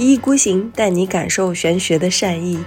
[0.00, 2.58] 一意孤行，带你感受玄学的善意。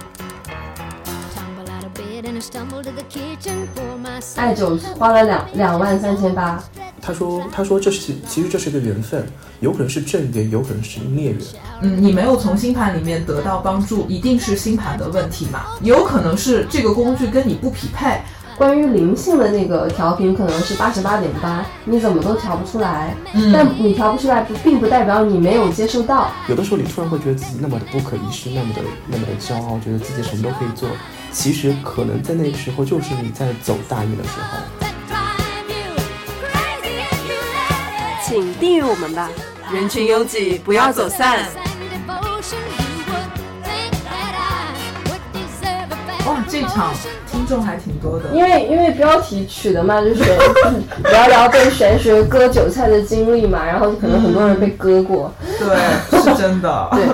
[4.36, 6.62] 艾灸花了两两万三千八。
[7.02, 9.26] 他说：“他说这是其实这是一个缘分，
[9.58, 11.38] 有可能是正缘，有可能是孽缘。
[11.82, 15.64] 嗯，你没有从星盘里面得到帮助，一定是星盘的问题嘛？
[15.82, 18.22] 有可能是这个工具跟你不匹配。
[18.56, 23.14] 关于灵性的那个调频可能是八十八点八，你怎么都调不出来。
[23.32, 26.30] 嗯，但你调不出来，并不代表你没有接受到。
[26.48, 30.88] 有的时候你突然会觉得自己那么的不可一世，那么的那么的骄傲，觉得自己什么都可以做。
[31.32, 34.58] 其实可能在那个时候，就是你在走大运的时候。”
[38.24, 39.28] 请订阅我们吧，
[39.72, 41.46] 人群拥挤，不要走散。
[46.26, 46.92] 哇，这场
[47.30, 50.22] 听众还挺多的，因为因为标题取的嘛，就是
[51.10, 56.88] 聊聊被玄学割韭菜的经历嘛，然后可能很多人被割过，对，是真的。
[56.92, 57.04] 对，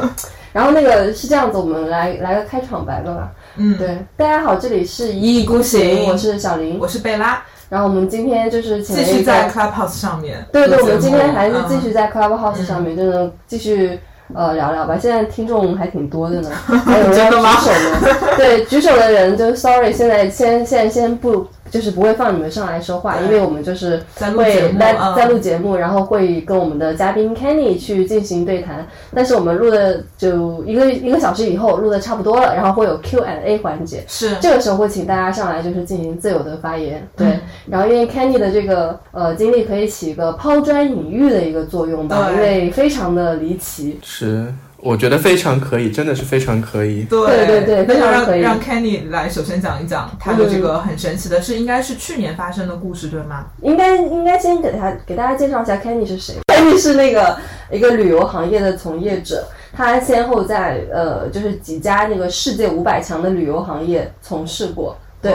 [0.52, 3.30] 然后那个是这样子，我们来来个开场白吧。
[3.56, 7.42] 嗯，对，大家好，这里是一意孤行，我是小林，我是贝拉。
[7.68, 13.98] 然后我们今天就是继续在 Clubhouse 上面，对对，我们今天还是继续在 Clubhouse 上面，就能继续
[14.34, 14.98] 呃聊聊吧。
[15.00, 16.50] 现在听众还挺多的呢，
[16.84, 18.16] 还有人举手呢。
[18.36, 21.46] 对，举手的人就 Sorry，现在先现在先不。
[21.70, 24.02] 就是不会放你们上来说话，因为我们就是
[24.36, 28.86] 会在在录节目，然后会跟我们的嘉宾 Kenny 去进行对谈。
[29.14, 37.06] 但是我们录的就一个一个小时以后录的差不多了，然后会有 Q and A 环节，是这个时候会请大家上来就是进行自由的发言。
[37.16, 43.98] 对，然后因为 Kenny 的这个呃经历可以起一个抛砖引玉的一个作用吧，因为非常的离奇。
[44.02, 44.52] 是。
[44.82, 47.04] 我觉得非常可以，真的是非常可以。
[47.04, 48.40] 对对对，非常可以。
[48.40, 53.46] 让 Kenny 来首先讲一讲他的这个很神奇的，是应该是去年发生的故事，对吗？
[53.62, 56.36] 应该应该先给他给大家介绍一下 Kenny 是谁。
[56.46, 57.36] Kenny 是那个
[57.70, 64.96] 一个旅游行业的从业者，他先后在呃就是几家那个世界五百强的旅游行业从事过。
[65.22, 65.34] 对，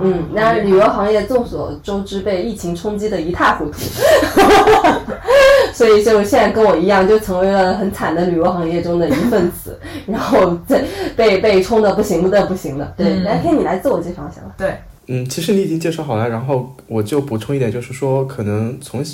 [0.00, 3.78] 嗯，那旅游行业众所周知被疫情冲击的一塌糊涂，
[5.74, 12.94] 所以就现在跟我一样，就成为了很惨的旅游行业中的一份子， 然后被被被冲的不行的不行的。
[12.96, 14.54] 对，来，可以你来自我介绍一下吧。
[14.56, 14.74] 对，
[15.08, 19.04] 嗯，其实你已经介绍好了，然后我就补充一点，就是说，可能从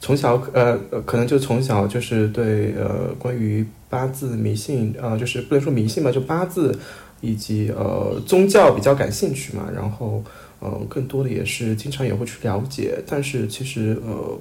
[0.00, 6.74] 从小呃呃，可能就从小就是对呃关于八字迷信呃，就是不能说迷信吧，就八字。
[7.20, 10.22] 以及呃宗教比较感兴趣嘛，然后
[10.60, 14.38] 呃更多的也是经常也会去了解，但是其实呃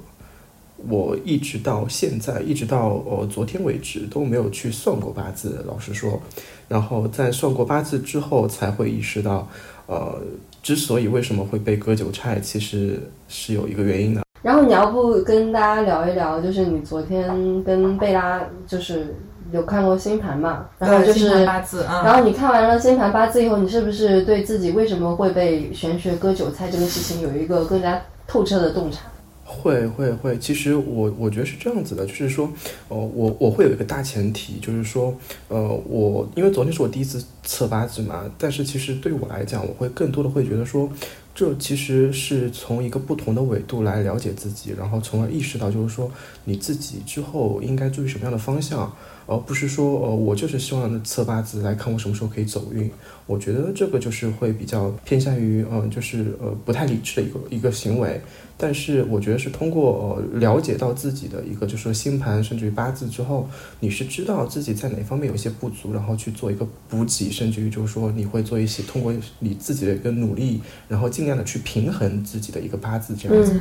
[0.87, 6.21] 我一直到现在一直到呃昨天为止都没有去算过八字，老实说，
[6.67, 9.47] 然后在算过八字之后才会意识到，
[9.87, 10.21] 呃
[10.63, 14.21] 之所以为什么会被割韭菜，其实是有一个原因的。
[14.41, 19.13] 然后你要不跟大家聊一聊，就是你昨天跟贝拉就是。
[19.51, 20.65] 有看过星盘嘛？
[20.77, 29.01] 然后就是八字、嗯，然后你看完了星盘八字以后，你是不是对自己为什么会被玄学割韭菜这个事情有一个更加透彻的洞察？
[29.43, 32.47] 会会会，其实我我觉得是这样子的，就是说，
[32.87, 35.11] 呃，我我会有一个大前提，就是说，
[35.47, 40.87] 呃，我因为昨天是我第一次测八字嘛，但是其实对我来讲，我会更多的会觉得说，
[41.33, 46.11] 这其实是从一个不同的维度来了解自己，然后从而意识到，就是说
[46.43, 48.93] 你自己之后应该注意什么样的方向。
[49.29, 52.89] 而不是说，呃，我就是希望测八字来看我什么时候可以走运。
[53.27, 58.19] 我觉得这个就是会比较偏向于，嗯，就是呃不太理智的一个一个行为。
[58.57, 63.47] 但是我觉得是通过呃了解到自己的一个就是说星盘甚至于八字之后，
[63.79, 73.59] 你是知道自己在哪方面有一些不足，然后去做一个补给，甚至于就是说你会做一些通过你自己的一个努力，然后尽量的去平衡自己的一个八字这样子。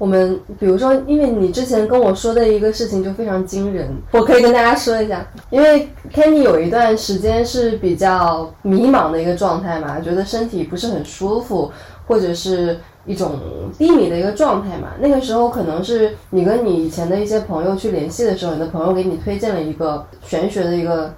[0.00, 5.26] 我们比如说，因为你之前跟我说的一个事情就非常惊人，我可以跟大家说一下。
[5.50, 11.70] 因为 Kenny 有一段时间是比较迷茫的一个状态嘛，觉得身体不是很舒服，
[12.06, 13.38] 或者是一种
[13.76, 14.88] 低迷的一个状态嘛。
[15.00, 21.14] 那个时候可能是你跟你以前的一些朋友去联系的时候，你的朋友给你推荐了一个玄学的一个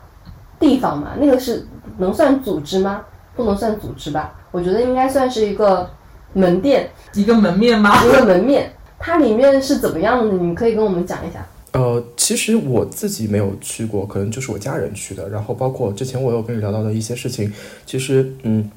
[0.58, 1.12] 地方嘛。
[1.20, 1.64] 那个是
[1.98, 3.02] 能算组织吗？
[3.36, 4.34] 不能算组织吧？
[4.50, 5.88] 我觉得应该算是一个。
[6.32, 8.04] 门店一个门面吗？
[8.04, 10.34] 一个门面，它里面是怎么样的？
[10.36, 11.46] 你可以跟我们讲一下。
[11.72, 15.28] 呃，其实我自己没有去过，可能就是我家人去的。
[15.30, 17.50] 然后包括之前我有跟你聊到的一些事情，
[17.86, 18.70] 其实嗯，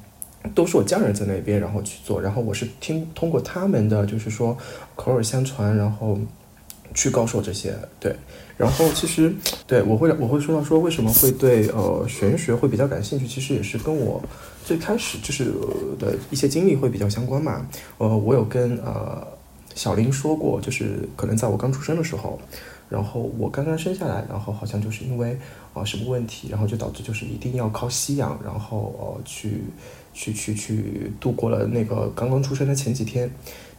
[0.54, 2.20] 都是我家人在那边然后去做。
[2.22, 4.56] 然后我是听通过他们的，就是说
[4.94, 6.18] 口耳相传，然后
[6.94, 7.74] 去告诉我这些。
[8.00, 8.16] 对，
[8.56, 9.34] 然后其实
[9.66, 14.22] 对我会我会说到说为什么会对呃玄学会比较感兴趣，其实也是跟我。
[14.64, 15.52] 最开始就是
[15.96, 17.64] 的一些经历会比较相关嘛，
[17.98, 19.24] 呃，我有跟呃
[19.76, 22.36] 小林说过，就是可能在我刚出生的时候，
[22.88, 25.38] 然后我刚刚生下来，然后好像就是因为
[25.72, 29.60] 啊、什么问题，然后就导致就是一定要靠吸氧，然后呃去
[30.12, 33.30] 去去去度过了那个刚刚出生的前几天，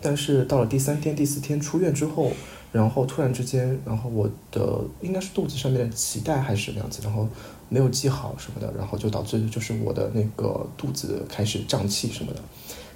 [0.02, 2.32] 但是到了第三天、第四天出院之后，
[2.72, 7.28] 然后突然之间，然后我的应该是肚子上面的脐带还是什么样子，然后
[7.69, 12.40] 没有系好什么的，然后就导致就是我的那个肚子开始胀气什么的。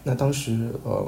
[0.03, 1.07] 那当时呃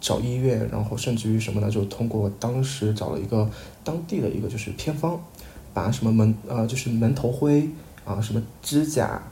[0.00, 3.48] 找医院，然后甚至于什么呢，就通过当时找了一个
[3.82, 5.20] 当地的一个就是偏方，
[5.72, 7.68] 把什么门呃就是门头灰
[8.04, 9.22] 啊、什么指甲、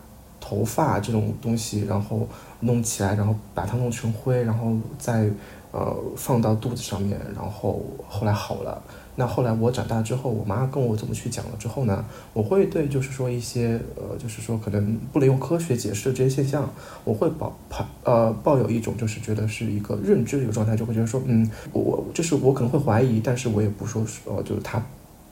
[0.41, 2.27] 头发这种东西，然后
[2.61, 5.31] 弄起来，然后把它弄成灰，然后再
[5.73, 8.81] 呃放到肚子上面，然后后来好了。
[9.15, 12.03] 那后来我长大之后，我妈跟我怎么去讲了之后呢，
[12.33, 16.67] 我会对就是说一些呃，就是说可能不能用科学解释的这些现象，
[17.05, 24.83] 我会抱抱呃抱有一种就是觉得是一个认知的一个状态，就会觉得说，嗯，我我就是我可能会怀疑，但是我也不说是呃，就是它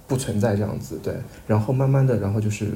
[0.06, 1.14] 不存在这样子，对。
[1.46, 2.70] 然后慢慢的，然后就是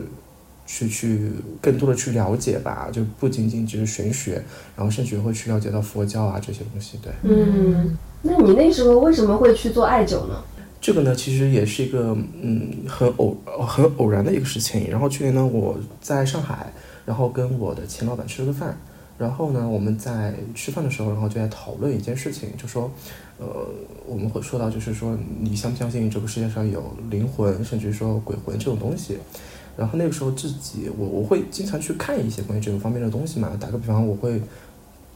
[0.67, 1.31] 去去
[1.61, 4.43] 更多的去了解吧，就不仅仅只是玄学，
[4.77, 7.13] 然后甚至会去了解到佛教啊这些东西，对。
[7.23, 10.43] 嗯，那你那时候为什么会去做艾灸呢？
[10.81, 14.91] 这个呢，其实也是一个嗯很偶呃很偶然的一个事情。
[14.91, 16.73] 然后去年呢，我在上海，
[17.07, 18.79] 然后跟我的前老板吃了个饭，
[19.17, 22.91] 然后呢，我们在吃饭的时候，然后就在讨论一件事情，就说，
[23.39, 23.47] 呃，
[24.07, 29.19] 我们会说到，就是说你相不相信这个世界上有灵魂，甚至说鬼魂这种东西。
[29.77, 33.57] 然后那个时候自己，我我会经常去看一些关于这个方面的东西嘛。
[33.61, 34.41] 打个比方，我会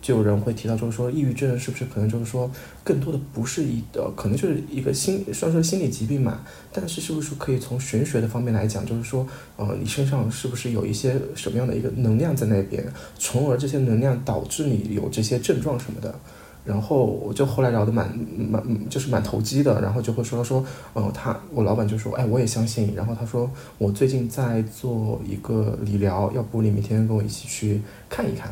[0.01, 2.51] 就有人会提到，就是说抑郁症是不是可能就是说
[2.85, 6.41] 更多的不是一呃，可能就是一个心虽然说心理疾病嘛。
[6.73, 9.27] 但是是不是可以从玄学的方面来讲，就是说
[9.57, 12.85] 呃，你身上是不是有一些什么样的一个能量在那边，
[13.19, 16.15] 从而这些能量导致你有这些症状什么的。
[16.69, 18.07] 然后我就后来聊得蛮
[18.37, 20.63] 蛮就是蛮投机的，然后就会说说，
[20.93, 22.93] 呃，他我老板就说，哎，我也相信。
[22.95, 27.81] 然后他说我最近在做一个理疗，要不你明天跟我一起去
[28.11, 28.51] 看一看。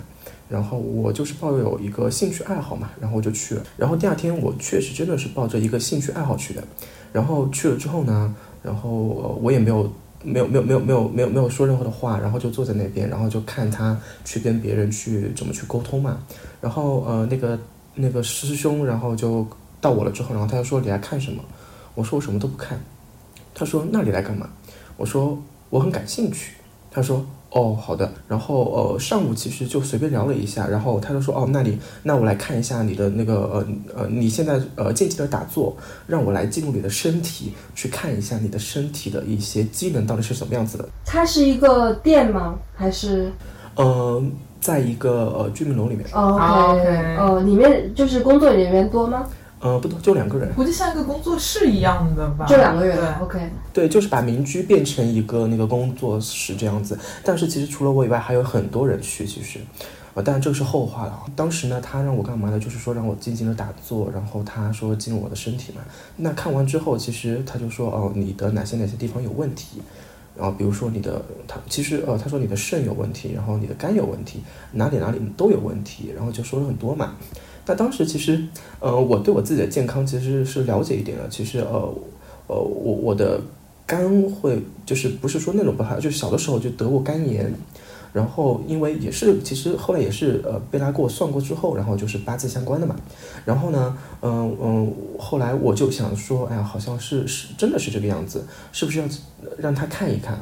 [0.49, 3.63] 然后我就是抱有一个兴趣爱好嘛，然后我就去了。
[3.77, 6.65] 然后第二天我确实真的是抱着一个兴趣爱好去的。
[7.13, 9.93] 然后去了之后呢，然后、我也没有
[10.23, 16.19] 没有没有没有没有没有没有说任何的话，然后就坐在那边，然后就看他去跟别人去怎么去沟通嘛。
[16.61, 17.59] 然后呃那个
[17.97, 19.45] 那个师兄，然后就
[19.81, 21.43] 到我了之后，然后他就说你来看什么？
[21.95, 22.79] 我说我什么都不看。
[23.55, 24.49] 他说那你来干嘛？
[24.99, 26.53] 我说我很感兴趣。
[26.91, 28.13] 他说哦好的。
[28.29, 35.75] 然后呃上午其实就随便聊了一下，然后他就说哦那你那我来看一下你的那个呃呃你现在呃静静的打坐，
[36.07, 40.87] 让我来进入你的身体，去看一下你的身体的一些机能到底是什么样子的。
[41.05, 42.59] 它是一个店吗？
[42.75, 43.33] 还是
[43.75, 44.23] 呃，
[44.61, 49.27] 在一个呃居民楼里面，哦啊 OK，OK 哦，里面就是工作人员多吗？
[49.59, 50.53] 呃不多，就两个人。
[50.55, 53.25] 估计像一个工作室一样的吧，就两个人对。
[53.25, 53.51] ，OK。
[53.73, 56.97] 对，就是把民居变成一个那个工作室这样子。
[57.25, 59.25] 但是其实除了我以外，还有很多人去。
[59.27, 59.59] 其实，
[60.13, 61.25] 呃，当然这个是后话了啊。
[61.35, 62.61] 当时呢，他让我干嘛呢？
[62.61, 65.81] 就是说让我静静的打坐，然后他说进入我的身体嘛。
[66.17, 69.81] 那看完之后，其实他就说哦，你的哪些哪些地方有问题。
[70.37, 74.41] 然后比如说你的他其实呃他说你的肾有问题，然后你的肝有问题，
[74.73, 77.15] 哪里哪里都有问题，然后就说了很多嘛。
[77.67, 78.43] 那当时其实
[78.81, 81.95] 呃我对我自己的健康其实是了解一点的，其实呃
[82.47, 83.41] 呃我我的
[83.87, 87.53] 肝会就是不是说那种不好，就是小的时候就得过肝炎。
[88.17, 92.97] 然后因为也是，其实后来也是呃贝拉给我算过之后，然后就是八字相关的嘛。
[93.45, 98.43] 然后呢，嗯嗯，后来我就想说，哎呀，好像是是真的是这个样子，
[98.73, 99.05] 是不是要
[99.59, 100.41] 让他看一看？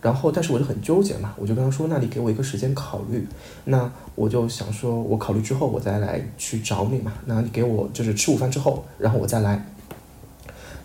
[0.00, 3.26] 然后，但是我就很纠结嘛，我就跟他说，那你给我一个时间考虑。
[3.64, 7.12] 那我就想说，我考虑之后我再来去找你嘛。
[7.24, 9.66] 那你给我就是吃午饭之后，然后我再来。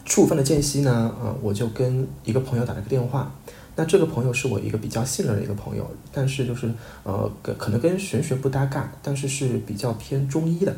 [0.04, 3.32] 吃午饭的间隙呢，呃，我就跟一个朋友打了个电话。
[3.82, 6.72] 那这个朋友是我一个比较信任的一个朋友，但是就是
[7.02, 10.76] 呃，跟可能跟玄学不搭嘎，但是是比较偏中医的。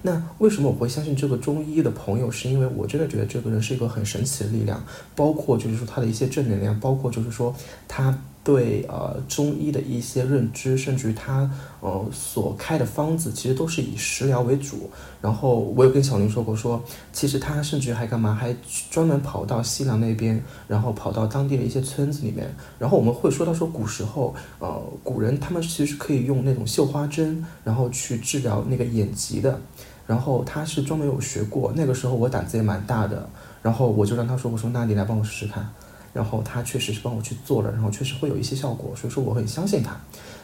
[0.00, 2.30] 那为什么我会相信这个中医的朋友？
[2.30, 4.82] 是因为我真的觉得这个人是一个很神奇的力量，
[5.14, 7.54] 包括就是说他的一些正能量，包括就是说
[7.86, 11.50] 他对呃中医的一些认知，甚至于他
[11.80, 14.88] 呃所开的方子，其实都是以食疗为主。
[15.20, 16.80] 然后我有跟小林说过说，
[17.12, 18.54] 其实他甚至还干嘛，还
[18.88, 22.54] 专门跑到西凉那边，然后跑到当地的一些村子里面。
[22.78, 29.60] 然后我们会说到说古时候，呃，古人他们其实可以用那种绣花针，然后去治疗那个眼疾的。
[30.06, 33.28] 然后他是专门有学过，那个时候我胆子也蛮大的，
[33.60, 35.68] 然后我就让他说，我说那你来帮我试试看，
[36.16, 39.94] 然后他确实是帮我去做了，然后确实会有一些效果，所以说我很相信他。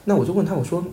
[0.04, 0.84] 那我就问他，我说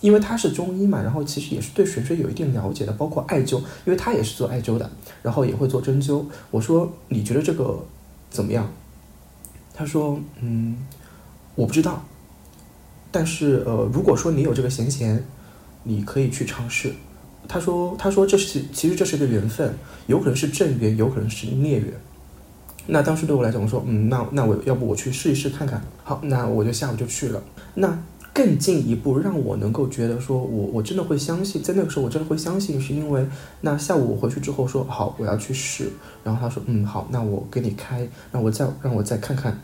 [0.00, 4.90] 因为他是中医嘛，然后其实也是对玄学有一定了解的，包括艾灸，因为他也是做艾灸的，
[5.22, 6.24] 然后也会做针灸。
[6.50, 7.78] 我说你觉得这个
[8.30, 8.66] 怎么样？
[9.74, 10.76] 他说嗯，
[11.54, 12.02] 我不知道，
[13.10, 15.22] 但是呃，如果说你有这个闲钱，
[15.82, 16.94] 你可以去尝试。
[17.48, 19.74] 他说他说这是其实这是一个缘分，
[20.06, 21.92] 有可能是正缘，有可能是孽缘。
[22.90, 25.80] 那当时对我来讲，我说嗯，那那我要不我去试一试看看。
[26.02, 27.42] 好，那我就下午就去了。
[27.74, 27.96] 那
[28.32, 33.26] 更进一步让我能够觉得说我我真的会相信，在那个时候我真的会相信，是因为
[33.60, 35.90] 那下午我回去之后说好我要去试，
[36.24, 39.58] 然后他说嗯好，那我给你开，让我再让我再看看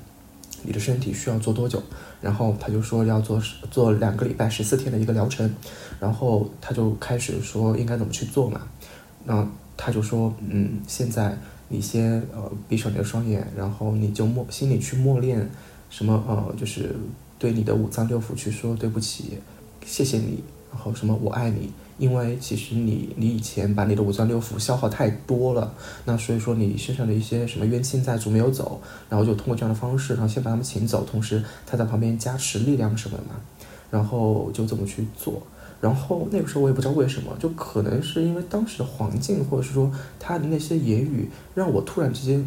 [0.63, 1.83] 你的身体需要做多久，
[2.21, 3.41] 然后他就说要做
[3.71, 5.49] 做两个礼拜十四天的一个疗程，
[6.01, 8.63] 然后他就开始说应该怎么去做嘛，
[9.25, 15.51] 那他就说嗯现在你先呃闭上你的双眼，然后你就默心里去默念
[15.91, 16.95] 什么呃就是。
[17.39, 19.37] 对你的五脏六腑去说对不起，
[19.85, 20.43] 谢谢你，
[20.73, 25.71] 然后什么我爱你，因为其实你你以前把你的五脏六腑消耗太多了，
[26.07, 28.81] 那所以说你身上的一些什么冤亲债主没有走，
[29.11, 33.35] 然后就通过这样的方式，然后先把他们请走，同时他在旁边加持力量什么的嘛，
[33.91, 35.47] 然后就这么去做，
[35.81, 42.45] 然后那个时候我也不知道为什么，就可能是因为当时的环境，或者是说他的那些言语，让我突然之间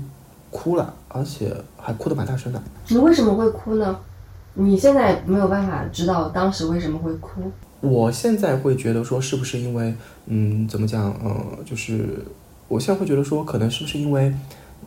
[0.49, 2.61] 哭了，而且还哭得蛮大声的。
[2.87, 3.99] 你为什么会哭呢？
[4.55, 7.41] 你现在没有办法知道当时为什么会哭。
[7.81, 9.95] 我现在会觉得说，是不是因为，
[10.25, 12.25] 嗯，怎么讲，呃，就是
[12.67, 14.33] 我现在会觉得说，可能是不是因为，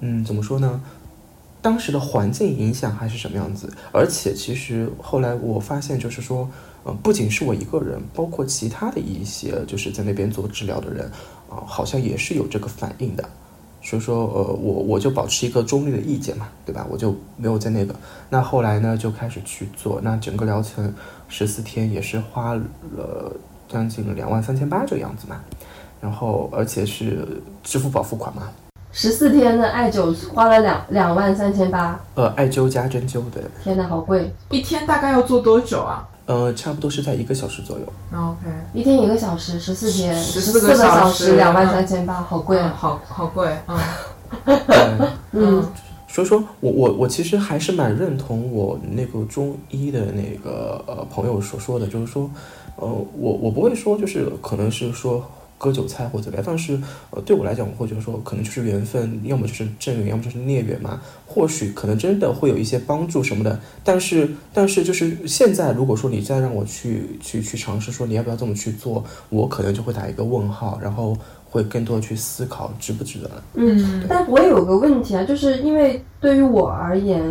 [0.01, 0.81] 嗯，怎么说呢？
[1.63, 3.73] 当时的环境影响还是什么样子？
[3.93, 6.51] 而且其实后来我发现，就是说，
[6.85, 11.11] 呃，不仅是我一个人，包括其他的一些就是在那边做治疗的人，
[11.49, 13.25] 啊，好像也是有这个反应的。
[13.85, 16.87] 所以说，呃，我我就保持一个中立的意见嘛，对吧？
[16.89, 17.93] 我就没有在那个。
[18.31, 20.01] 那后来呢，就开始去做。
[20.01, 20.95] 那整个疗程
[21.29, 23.33] 十四天也是花了
[23.69, 25.41] 将近两万三千八这个样子嘛。
[26.01, 27.27] 然后，而且是
[27.65, 28.49] 支付宝付款嘛。
[28.93, 31.99] 十四天的艾灸花了两两万三千八。
[32.15, 33.43] 呃，艾灸加针灸对。
[33.65, 34.33] 天哪，好贵！
[34.51, 36.09] 一天大概要做多久啊？
[36.27, 37.87] 呃，差不多是在一个小时左右。
[38.13, 42.75] OK，一天一个小时，十四天，十四个小时，两万三千八，好贵啊！
[42.77, 43.49] 好好贵，
[44.47, 45.65] 嗯 嗯。
[46.09, 52.31] 所以说我我我其实还是蛮认同我那个中医的那个呃朋友所说的，就是说，
[52.77, 55.25] 呃，我我不会说就是可能是说。
[55.63, 56.77] 割韭菜或者怎么样，但是
[57.11, 61.01] 呃，对我来讲，我会觉得说，可能就是缘分，要么就是正缘，要么就是孽缘嘛。
[61.25, 71.17] 或许可能真的会有一些帮助什么的，但是但是就是现在，如果说你再让我去去去尝试说你要不要这么去做，我可能就会打一个问号，然后
[71.49, 73.31] 会更多的去思考值不值得。
[73.55, 77.23] 嗯，但我有个问题啊，就是因为对于我而言，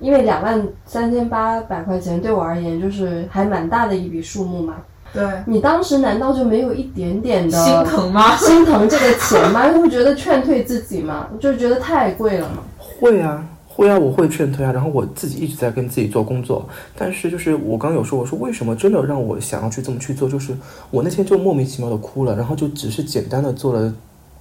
[0.00, 4.76] 因为两万三千八百块钱对我而言就是还蛮大的一笔数目嘛。
[5.14, 8.34] 对你当时难道就没有一点点的心疼吗？
[8.36, 9.62] 心疼这个钱吗？
[9.80, 11.28] 会觉得劝退自己吗？
[11.38, 12.64] 就觉得太贵了吗？
[12.76, 14.72] 会啊，会啊，我会劝退啊。
[14.72, 16.68] 然后我自己一直在跟自己做工作，
[16.98, 20.28] 但是就是我刚有说，我说为什么真的让我想要去这么去做？
[20.28, 20.52] 就是
[20.90, 23.94] 我那天就莫名其妙的哭了，然后就只是简单的做了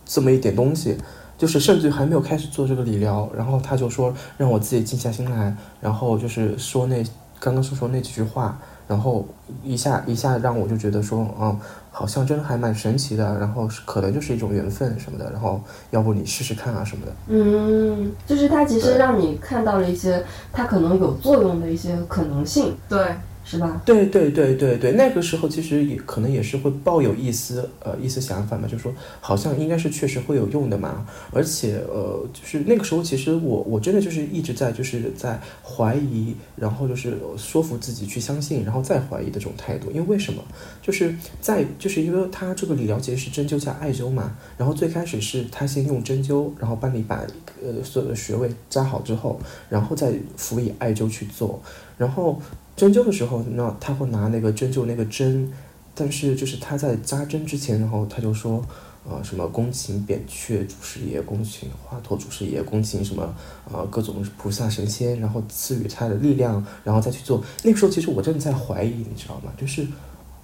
[0.06, 0.98] 这么一点东西，
[1.38, 7.04] 就是甚至还没有开始做这个理疗，然后他就说让我自己静下心来，然后就是说那
[7.40, 8.58] 刚刚说说那几句话。
[8.88, 9.26] 然后
[9.64, 11.60] 一下一下让我就觉得说，嗯，
[11.92, 13.38] 好像真的还蛮神奇的。
[13.40, 15.32] 然后可能就是一种缘分什么的。
[15.32, 15.62] 然后
[15.92, 17.12] 要不你试试看啊什么的。
[17.28, 22.76] 嗯，就是它其实让你看到了一些它可能有作用的一些可能性。
[22.88, 23.00] 对。
[23.46, 23.82] 是吧？
[23.86, 40.42] 对对对对对，那个时候其实也可能也是会抱有一丝呃一丝想法嘛，就是说好像应该是确实会有用的嘛，而且呃就是那个时候其实我我真的就是一直在就是在怀疑，然后就是说服自己去相信，然后再怀疑的这种态度，因为为什么？
[40.82, 47.22] 就是在就是因为他这个理疗其实是针灸加艾灸嘛，然后最开始是他先用针灸，然后帮你把
[47.62, 51.62] 呃所有的穴位扎好之后，然后再辅以艾灸去做，
[51.98, 52.42] 然后。
[52.76, 55.52] 针灸的时候，那他会拿那个针灸那个针，
[55.94, 58.62] 但是就是他在扎针之前，然后他就说，
[59.08, 63.36] 呃，什么恭请扁鹊祖师爷，恭请华佗祖师爷，恭请什么，
[63.72, 67.44] 呃，各种菩萨神仙，然后赐予他的力量，然后再去做。
[67.64, 69.52] 那个时候，其实我真的在怀疑，你知道吗？
[69.56, 69.86] 就是，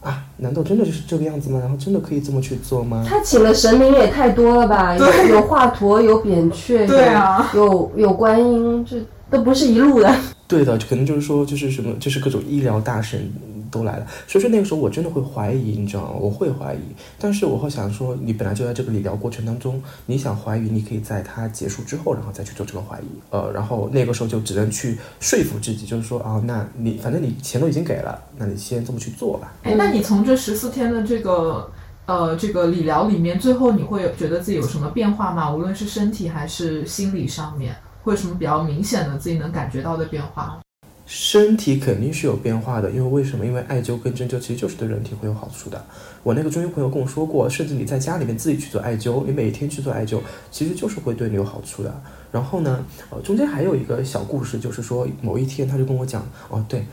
[0.01, 1.59] 啊，难道真的就是这个样子吗？
[1.59, 3.03] 然后真的可以这么去做吗？
[3.07, 4.95] 他请的神明也太多了吧？
[4.95, 10.15] 有有华佗，有扁鹊，对啊，有有观音，这都不是一路的。
[10.49, 13.31] 对的，可能就是说，就是什么，就是各种医疗大神
[13.69, 14.07] 都来了。
[14.27, 16.13] 所以说那个时候我真的会怀疑，你知道吗？
[16.19, 16.79] 我会怀疑，
[17.19, 23.05] 但是我会想说，你本来就在这个理疗过程当中，你想怀疑，你可以在它结束之后，然后再去做这个怀疑。
[23.29, 29.53] 呃，然后那个时候就只能去说服自己，就是说啊，那你反正你钱都已经给了，那你先这么去做吧。
[29.61, 31.71] 哎，那你从这十四天的这个
[32.07, 35.53] 呃这个理疗里面，最后你会觉得自己有什么变化吗？
[35.53, 37.75] 无论是身体还是心理上面，
[38.09, 40.59] 为什么比较明显的自己能感觉到的变化？
[41.05, 43.45] 身体肯定是有变化的，因为为什么？
[43.45, 45.85] 因为艾灸跟针灸其实就是对人体会有好处的。
[46.23, 52.01] 我那个中医朋友跟我说过，甚至你在家里面自己去做艾灸，你每天去做艾灸，其实就是会对你有好处的。
[52.31, 56.83] 然后呢，呃，中间还有一个小故事，就是说某一天他就跟我讲，哦，对，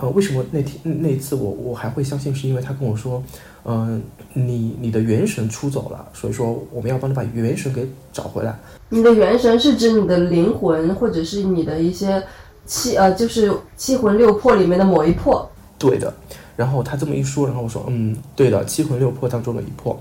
[0.00, 3.22] 呃，为什么那天那一次我我还会相信，是因为他跟我说，
[3.64, 4.02] 嗯、
[4.32, 8.58] 你你的元神出走了，所以说我们要帮你把元神给找回来。
[8.88, 12.22] 你的元神是指你的灵魂，或者是你的一些
[12.64, 15.48] 七呃，就是七魂六魄里面的某一魄。
[15.78, 16.12] 对的。
[16.56, 19.98] 然后他这么一说，然后我说，嗯，对的，七魂六魄当中的一魄，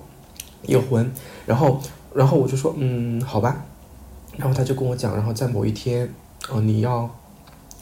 [0.63, 1.10] 一魂。
[1.46, 1.79] 然后，
[2.13, 3.63] 然后我就说，嗯，好吧。
[4.36, 6.13] 然后他就跟我讲，然后在某一天，
[6.51, 7.10] 呃，你要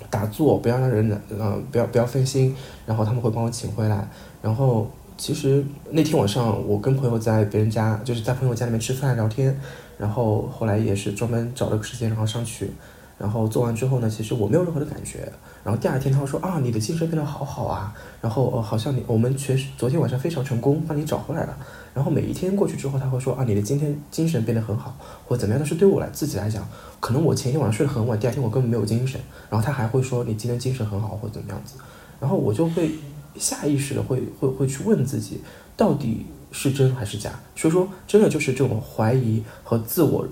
[0.10, 4.08] 打坐，不要让人呃，不要不要分心，然后他们会帮我请回来。
[4.42, 9.60] 然后其实那天晚上我跟朋友在别人家，就是在朋友家里面吃饭聊天，
[9.98, 12.72] 然后后来也是专门找了个时间，然后上去。
[13.18, 15.27] 然后做完之后呢，其实我没有任何的感觉。
[15.63, 21.58] 然后第二天他说啊，你的精神变得好好啊，然后呃好像你我们确实昨天晚上非常成功，帮你找回来了。
[21.98, 25.60] 然后每一天过去之后，他会说啊，你的今天精神变得很好，或者怎么样。
[25.60, 26.63] 但是对我来自己来讲，
[27.00, 29.20] 可能我前一天晚上睡得很晚，第二天我根本没有精神。
[29.50, 31.74] 然后他还会说你今天精神很好，或者怎么样子。
[32.20, 32.92] 然后我就会
[33.36, 35.42] 下意识的会会会去问自己，
[35.75, 37.32] 到底是真还是假？
[37.56, 40.27] 所以说，真的就是这种怀疑和自我。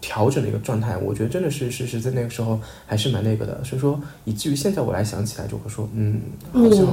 [0.00, 6.20] 调整的一个状态，我觉得真的是是是在那个时候还是蛮那个的，所以说以至于现在我来想起来就会说，嗯，
[6.52, 6.86] 好像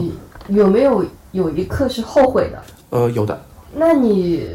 [0.47, 2.63] 你有没有有一刻是后悔的？
[2.89, 3.37] 呃有的，
[3.73, 4.47] 那你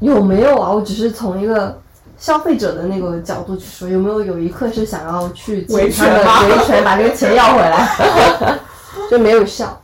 [0.00, 0.72] 有没有啊？
[0.72, 1.80] 我只是从一个
[2.18, 8.58] 消费者的那个角度去说，有没有有一刻是想要去维权维权，把这个钱要回来，
[9.10, 9.80] 就没有效。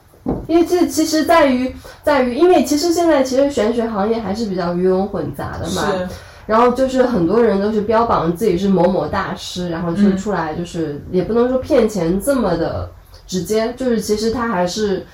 [0.46, 6.08] 因为这其实在于在于，因为其实现在其实玄学行业还是比较鱼龙混杂的嘛。
[6.46, 12.90] 然后就是很多人都是标榜自己是某某大师，然后就嗯出来就是、也不能说骗钱这么的
[13.26, 15.04] 直接，就是其实他还是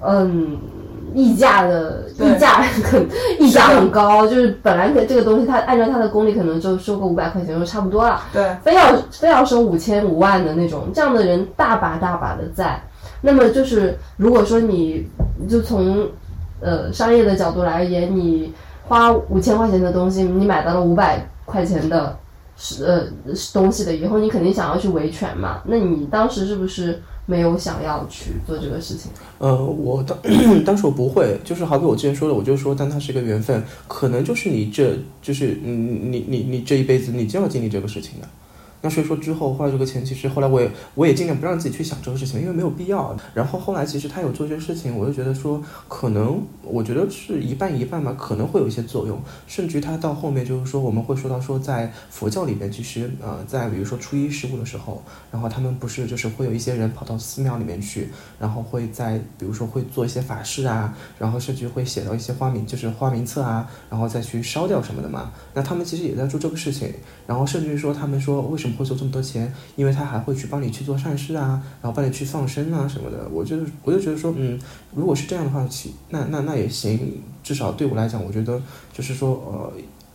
[0.00, 0.58] 嗯
[1.14, 3.06] 溢价的溢价很
[3.38, 12.80] 溢价很高，就是本来可这个东西它按照它的功力可能就收个五百块钱就差不多了，对，非要非要收五千五万的那种，这样的人大把大把的在。
[13.20, 15.08] 那么就是如果说你
[15.48, 16.08] 就从
[16.60, 18.52] 呃商业的角度来言，你
[18.88, 22.16] 花五千块钱的东西，你买到了五百块钱的
[22.56, 23.02] 是呃
[23.52, 25.60] 东西的以后，你肯定想要去维权嘛？
[25.64, 29.10] 那你当时是不是没有想要去做这个事情？
[29.38, 30.18] 呃，我当
[30.64, 38.28] 当时我不会，就是好比我之前说的，我就说，但它是一个缘分，可能就是你这就是你你你你这一辈子你就要经历这个事情的。
[38.82, 43.16] 那所以说之后花这个钱，其实后来我也我也尽量不让自己去想这个事情，因为没有必要。
[43.32, 49.18] 然后后来其实他有做这些事情，我就觉得说，可能我觉得是一半一半吧，可能会有一些作用。
[49.46, 65.30] 甚至于他到后面就是说，我们会说到说，在佛教里面，其实呃，在比如说初一十五的时候，然后他们不是就是会有一些人跑到寺庙里面去，然后会在比如说会做一些法事啊，然后甚至会写到一些花名，就是花名册啊，然后再去烧掉什么的嘛。
[65.54, 66.92] 那他们其实也在做这个事情，
[67.26, 69.52] 然后甚至于说他们说为什么会收这么多钱？
[69.76, 73.28] 因为他还会去帮你去做善事啊，然后帮你去放生啊什么的。
[73.32, 74.58] 我就我就觉得说，嗯，
[74.94, 76.98] 如果是这样的话，其那那那也行，
[77.42, 78.60] 至少对我来讲，我觉得
[78.92, 79.72] 就是说呃。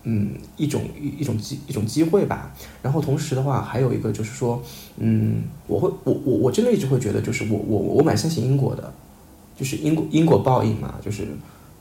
[0.09, 2.53] 嗯，一种一一种机一种机会吧。
[2.81, 4.63] 然后同时的话，还有一个就是说，
[4.95, 8.93] 嗯，我会我我我真的一直会觉得，就是我我我蛮相信因果的，
[9.57, 11.27] 就是因果因果报应嘛，就是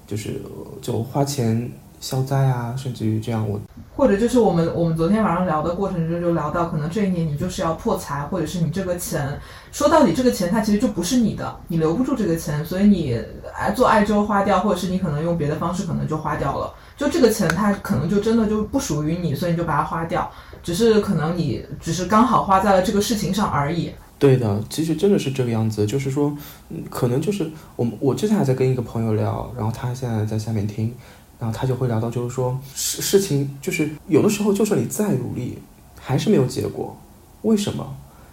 [0.09, 0.43] 就是
[0.83, 3.61] 就花钱消灾啊，甚至于这样我
[3.95, 9.39] 或者就是我们我们昨天晚上聊的过程中就聊到，可能这一年你就是要破财，或者是你这个钱，
[9.73, 13.19] 说到底这个钱它其实就不是你的，你留不住这个钱，所以你
[13.57, 20.31] 哎做艾灸花掉，或者是你可能用别的方式可能就花掉了，就这个钱它可能就真的就不属于你，所以你就把它花掉，
[20.63, 23.91] 只是可能你只是刚好花在了这个事情上而已。
[24.19, 26.35] 对的，其实真的是这个样子，就是说，
[26.71, 30.95] 嗯，可能就是我们我之前还在跟一个朋友聊，然后他现在在下面听，
[31.39, 35.59] 然后他就会聊到，就是说事事情就是有的时候，就算你再努力，
[36.01, 36.97] 还是没有结果，
[37.43, 37.87] 为什么？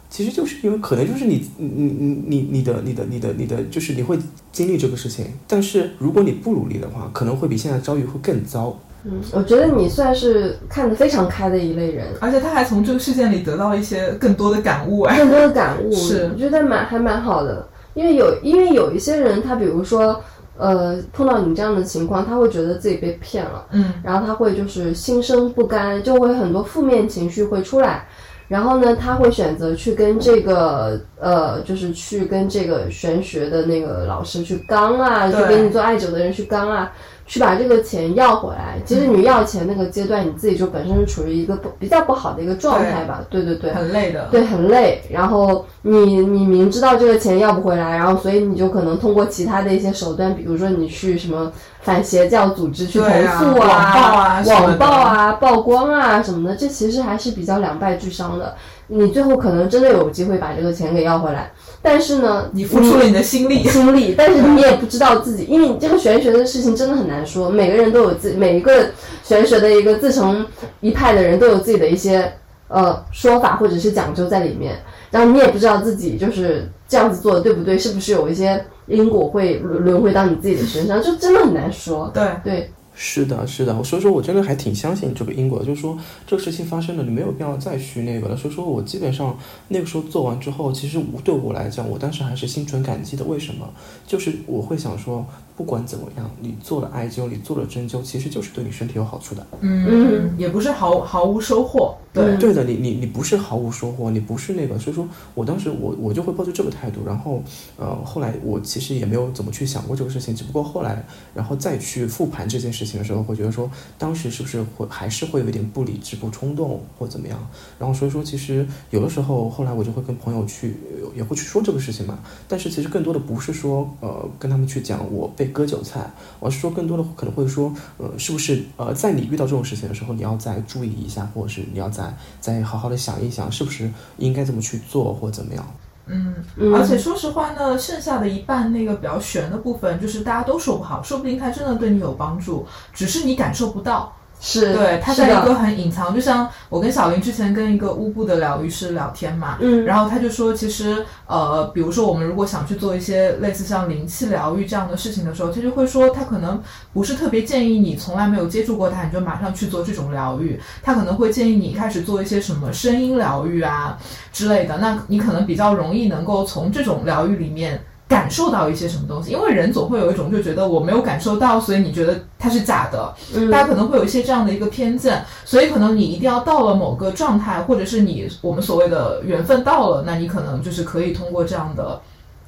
[0.09, 4.15] 其实就是因为可能就是你你你你你的你的你的你的就是你会
[4.51, 8.77] 经历这个事情，但是如果你不努力的话，可能会比现在遭遇会更糟。
[9.05, 17.67] 嗯，我觉得你算是看得非常开的一类人，而且他还从这个事件里得到了一些更多的感悟，哎，更多的感悟， 是我觉得蛮还蛮好的。
[17.95, 20.21] 因为有因为有一些人，他比如说
[20.57, 23.93] 呃碰到你这样的情况，他会觉得自己被骗了，嗯。
[24.03, 28.07] 然后他会就是心生不甘，就会很多负面情绪会出来。
[28.49, 36.91] 然后呢，他会选择去跟这个呃，就是去跟这个玄学的那个老师去刚啊，去对给你做艾灸的人去刚啊，
[37.25, 38.77] 去把这个钱要回来。
[38.85, 43.21] 其实你要钱那个阶段，你自己就本身是处于一个不比较不好的一个状态吧。
[43.29, 44.27] 对对对，很累的。
[44.31, 45.01] 对，很累。
[45.09, 58.55] 然后你你明知道这个钱要不回来，然后所以你就可能通过其他的一些手段，比如说你去什么反邪教组织去投诉啊网暴啊、曝光啊什么的，这其实还是比较两败俱伤的。
[58.87, 61.51] 你最后可能真的有机会把这个钱给要回来，
[61.85, 68.87] 但是呢，你付出了你的心力，心力，但是你也不知道自己，因为你这个玄学的事情真的很难说，每个人都有自每一个
[69.21, 70.45] 玄学的一个自成
[70.79, 72.31] 一派的人都有自己的一些
[72.69, 74.77] 呃说法或者是讲究在里面，
[75.11, 82.09] 然后你也不知道自己就是这样子做的对不对，是不是有一些因果会轮轮回到你自己的身上，就真的很难说。
[82.13, 88.37] 对，对，是的，是的，所以说我真的还挺相信这个因果的，就是说这个事情发生了，你没有必要再去那个了。
[88.37, 89.37] 所以说我基本上
[89.69, 93.25] 那个时候做完之后，其实对我来讲，我当时还是心存感激的。
[93.25, 93.67] 为什么？
[94.05, 99.45] 就是我会想说，不管怎么样，你做了艾灸，你做了针灸，其实就是对你身体有好处的。
[99.61, 101.95] 嗯，也不是毫毫无收获。
[102.13, 107.41] 对，对的，你你你不是毫无收获，你不是那个，所以说我当时我我就会抱着这个态度，然后
[107.75, 117.39] 呃后来我其实也没有怎么去想过这个事情，只不过后来然后再去复盘这件事情的时候，会觉得说当时是不是会还是会有一点不理智、不冲动或怎么样，
[117.79, 120.77] 然后所以说其实有的时候后来我就会跟朋友去
[121.15, 135.65] 也会去说这个事情嘛，但是其实更多的不是说呃跟他们去讲我被割韭菜，而是说更多的可能会说呃是不是呃在你遇到这种事情的时候，你要再注意一下，或者是你要再再好好的想一想，是不是应该这么去做或怎么样。
[136.05, 144.13] 嗯，嗯而且说实话呢，剩下的一半那个比较悬的部分，就是大家都说不好，说不定它真的对你有帮助，只是你感受不到。
[144.45, 163.97] 是，对，它在一个，很隐藏，就像我跟小林之前跟一个乌布的疗愈师聊天嘛，嗯然后他就说，其实呃，比如说我们如果想去做一些类似像灵气疗愈这样的事情的时候，他就会说，他可能不是特别建议你从来没有接触过它，你就马上去做这种疗愈，他可能会建议你开始做一些什么声音疗愈啊
[164.33, 167.81] 之类的，那你可能比较容易能够从这种疗愈里面。
[168.07, 173.49] 感受到一些什么东西，因为人总会有一种就觉得我没有感受到，所以你觉得它是假的，嗯。
[173.49, 181.99] 大家可能会有一些这样的一个偏见，所以可能你一定要到了某个状态，或者是你我们所谓的缘分到了，那你可能就是可以通过这样的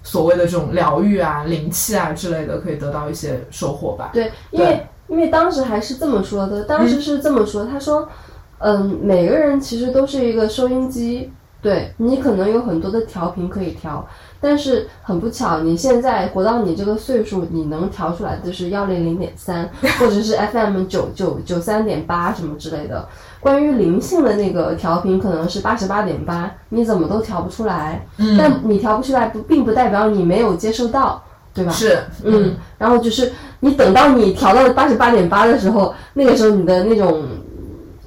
[0.03, 4.11] 所谓的这种疗愈啊、灵气啊之类的，可以得到一些收获吧。
[4.13, 8.07] 对，因为因为当时还是这么说的，当时是这么说，他说，
[8.59, 14.07] 嗯，每个人其实都是一个收音机，对你可能有很多的调频可以调，
[14.45, 23.07] 但是很不巧，你现在活到你这个岁数，你能调出来的就是幺零零点三， 或者是 FM 九九九三点八什么之类的。
[23.39, 28.05] 关于灵性的那个调频可能是八十八点八，你怎么都调不出来。
[28.17, 31.71] 嗯，但你调不出来，不并不代表你没有接受到，对吧？
[31.71, 37.23] 是，嗯，然后就是你等到你调到八十八点八的时候，那个时候你的那种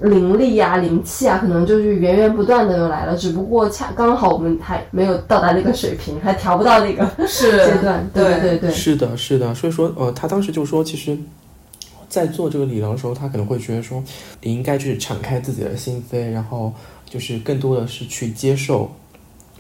[0.01, 8.09] 灵力呀、灵气啊，可能就是源源不断的又来了，只不过恰刚好我们还没有到达那个水平，还调不到那个是 阶段。
[8.13, 8.49] 对对。
[8.49, 11.19] 对对，是的，是的，所以说，呃，他当时就说，其实，
[12.09, 14.03] 在做这个理疗的时候，他可能会觉得说，
[14.43, 16.73] 你应该去敞开自己的心扉，然后
[17.05, 18.91] 就是更多的是去接受，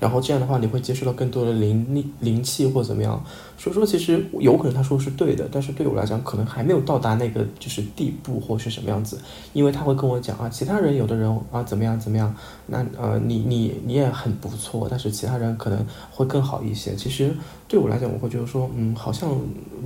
[0.01, 3.23] 然后这样的话，你会接触到更多的灵力、灵气或怎么样。
[3.57, 9.19] 所以说，其实有可能他说是对的，但是对我来讲，可能还没有到达那个就是地步或是什么样子，
[9.53, 12.33] 因为他会跟我讲啊，其他人有的人啊怎么样怎么样，
[12.67, 16.95] 那呃你你你也很不错，但是其他人可能会更好一些。
[16.95, 17.35] 其实
[17.67, 19.29] 对我来讲，我会觉得说，嗯，好像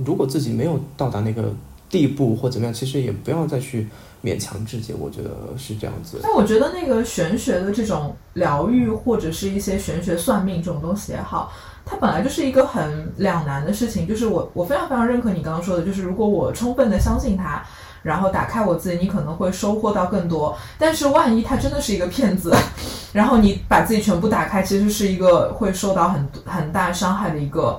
[0.05, 1.51] 如果自己没有到达那个
[1.89, 3.87] 地步或怎么样，其实也不要再去
[4.23, 6.19] 勉强自己，我觉得是这样子。
[6.23, 11.51] 但我觉得那个玄学的这种疗愈，或者是一些玄学算命这种东西也好，
[11.85, 14.07] 它本来就是一个很两难的事情。
[14.07, 17.61] 就是我我非常非常认可你刚刚说的，就是如果我充分的相信它，
[18.01, 20.57] 然后打开我自己，你可能会收获到更多。
[20.79, 22.55] 但是万一它真的是一个骗子，
[23.11, 27.77] 然后你把自己全部打开，其实是一个会受到很很大伤害的一个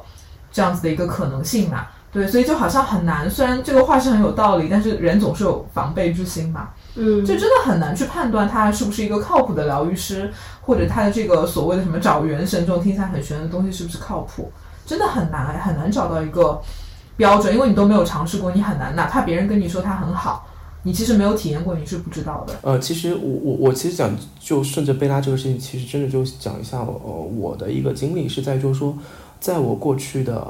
[0.52, 1.87] 这样子的一个可能性嘛。
[2.14, 3.29] 对，所以就好像很难。
[3.29, 6.68] 虽然这个话是很有道理，但是人总是有防备之心嘛。
[6.94, 14.53] 嗯，就真的很难去判断他是不是一个靠谱的疗愈师，或者他的这个所谓的什么找元神这种听起来很玄的东西是不是靠谱，
[14.87, 16.62] 真的很难很难找到一个
[17.16, 20.46] 标准，因为你都没有尝试过，你很难，哪怕别人跟你说他很好，
[20.85, 22.55] 你其实没有体验过，你是不知道的。
[22.62, 26.88] 呃，其实我我我其实讲，就顺着贝拉这个事情，其实真的就讲一下，呃，
[27.37, 28.96] 我的一个经历是在就是说，
[29.40, 30.46] 在我过去的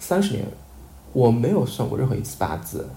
[0.00, 0.44] 三十年，
[1.12, 2.88] 我没有算过任何一次八字。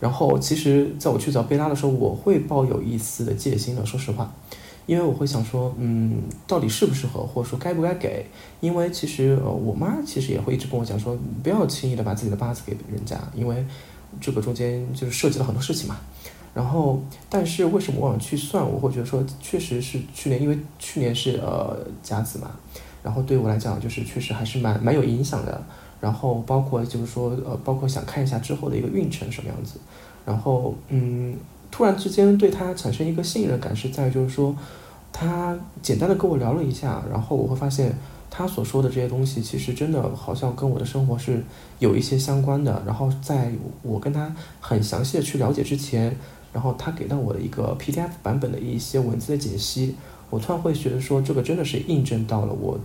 [0.00, 3.84] 然后，其实在我去找贝拉的时候，我会抱有一丝的戒心的。
[3.84, 4.32] 说实话，
[4.86, 8.24] 因为我会想说，嗯，到底适不适合，或者说该不该给？
[8.60, 13.62] 因为其实呃，我妈其实也会一直跟我讲说，不要轻易的把自己的八字给人家，因为
[14.22, 15.98] 这个中间就是涉及了很多事情嘛。
[16.54, 18.66] 然后，但是为什么我想去算？
[18.66, 22.50] 我会觉得说，确实是去年，因为去年是呃甲子嘛，
[23.02, 25.62] 然后对我来讲，就是确实还是蛮蛮有影响的。
[26.00, 29.78] 然后包括就是说，呃，包括想看一下之后的一个运程什么样子。
[30.24, 31.36] 然后，嗯，
[31.70, 34.56] 突然之间对他产生一个信任感，是在就是说，
[35.12, 37.94] 他简单的跟我聊了一下，然后我会发现
[38.30, 41.42] 他所说的这些东西，其实真的好像跟我的生活是
[41.78, 42.82] 有一些相关的。
[42.86, 46.16] 然后在我跟他很详细的去了解之前，
[46.52, 49.96] 然后他给到我的一个 PDF 版本的一些文字的解析，
[50.30, 52.78] 我突然会觉得说，这个真的是印证到了我。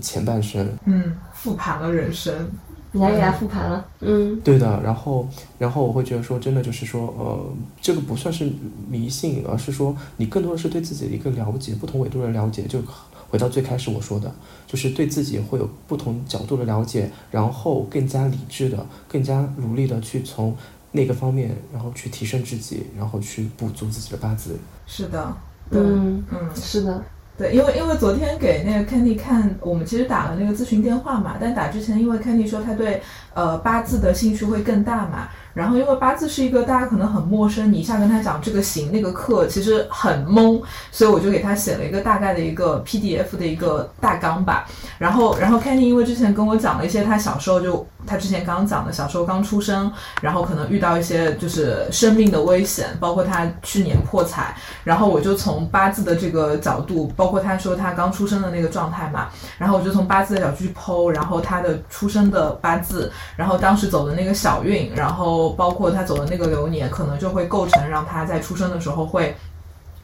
[0.00, 2.50] 前半生，嗯，复盘了人生，
[2.90, 4.80] 你还给他复盘了，嗯，对的。
[4.82, 5.28] 然后，
[5.58, 7.38] 然后我会觉得说，真的就是说，呃，
[7.82, 8.50] 这个不算是
[8.88, 12.62] 迷信，而是说你更多的是对自己的一个了解，不同维度的了解。
[12.62, 12.80] 就
[13.28, 14.34] 回到最开始我说的，
[14.66, 20.56] 就是对自己会有不同角度的了解，然后更加理智的、更加努力的去从
[20.92, 24.58] 那个方面，然后去提升自己，然后去补足自己的八字。
[24.86, 25.36] 是的，
[25.72, 27.04] 嗯嗯，是的。
[27.36, 33.02] 对，因为因为昨天给那个 Kenny 看，我们其实打了那个咨询电话嘛，但打之前，因为 Kenny 说他对
[33.34, 35.28] 呃八字的兴趣会更大嘛。
[35.52, 44.66] 然后，因为八字是一个大家可能很陌生，你一下跟他讲这个行那个克，其实很懵，所以我就给他写了一个大概的一个 PDF 的一个大纲吧。
[44.98, 49.90] 然后，然后 Kenny 因为之前跟我讲了一些他小时候就他之前刚讲的小时候刚出生，
[50.20, 65.34] 然后可能遇到一些就是生命的危险，包括他去年破财，然后我就从八字的这个角度，包括他说他刚出生的那个状态嘛，然后我就从八字的角度去剖，然后他的出生的八字，然后当时走的那个小运，然后。
[65.56, 69.34] 包括他走的那个流年，可能就会构成让他在出生的时候会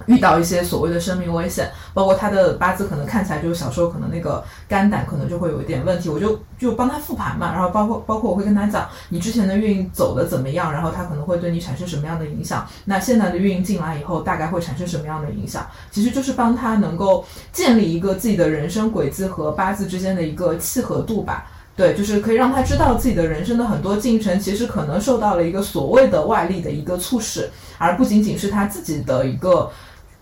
[0.06, 1.70] 遇到一些所谓的生命危险。
[1.92, 7.52] 包括他的八字可能看起来就是小时候可能那个肝胆可能就会有一点问题，我就就帮他复盘嘛。
[7.52, 12.66] 然后包括包括我会跟他讲你之前的运走的怎么样，然后他可能会对你产生什么样的影响。
[12.84, 15.66] 那现在的运进来以后，大概会产生什么样的影响？
[15.90, 21.46] 其实就是帮他能够建立一个自己的人生轨迹和八字之间的一个契合度吧。
[21.76, 29.70] 对，就是可以让他知道自己的人生的很多进程，其实可能受到了一个所谓的外力的一个促使，而不仅仅是他自己的一个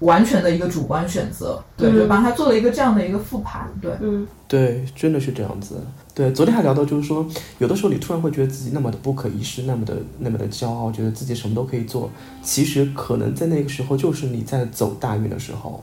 [0.01, 1.63] 完全的一个主观选择。
[1.77, 3.69] 对，就帮他做了一个这样的一个复盘。
[3.81, 5.81] 对，嗯，对，真的是这样子。
[6.15, 7.27] 对，昨天还聊到，就是说，
[7.59, 12.11] 有的时候你突然会觉得自己那么的不可一世，那么的那么的骄傲，觉得自己什么都可以做。
[12.43, 15.83] 其实可能在那个时候，就是你在走大运的时候。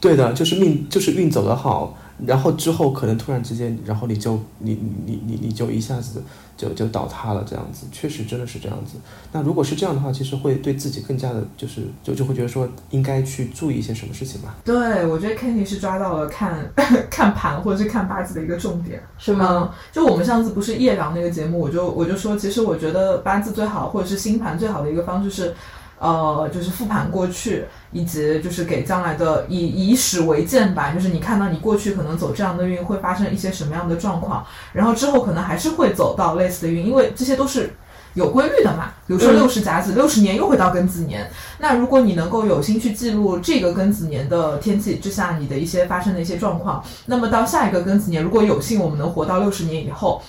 [0.00, 1.96] 对的，就是命，就是运走得好。
[2.24, 6.22] 然后之后可能突然之间，然后你就你你你你你就一下子
[6.56, 8.96] 就就倒塌了，这样子确实真的是这样子。
[9.32, 14.56] 那如果是这样的话，其实会对自己更加的，就是就就会觉得说应该去注意一些什么事情吧。
[14.64, 16.72] 对，我觉得 Kenny 是抓到了看
[17.10, 19.74] 看盘或者是看八字的一个重点，是吗？
[19.92, 25.54] 就我们上次不是夜聊那个节目，我就我就说，其实我觉得八字最好或者是星盘最好的一个方式是。
[25.98, 30.90] 呃，就是复盘过去，以及就是给将来的以以史为鉴吧。
[30.90, 37.72] 就是你看到你过去可能走这样的运会发生一些什么样的状况，然后之后可能还是会走到类似的运，因为这些都是
[38.12, 38.92] 有规律的嘛。
[39.06, 41.30] 比如说六十甲子，六十年又会到庚子年。
[41.58, 50.20] 那如果你能够有心去记录这个庚子年的天气之下你的一些发生的一些状况，那么到下一个庚子年，如果有幸我们能活到六十年以后。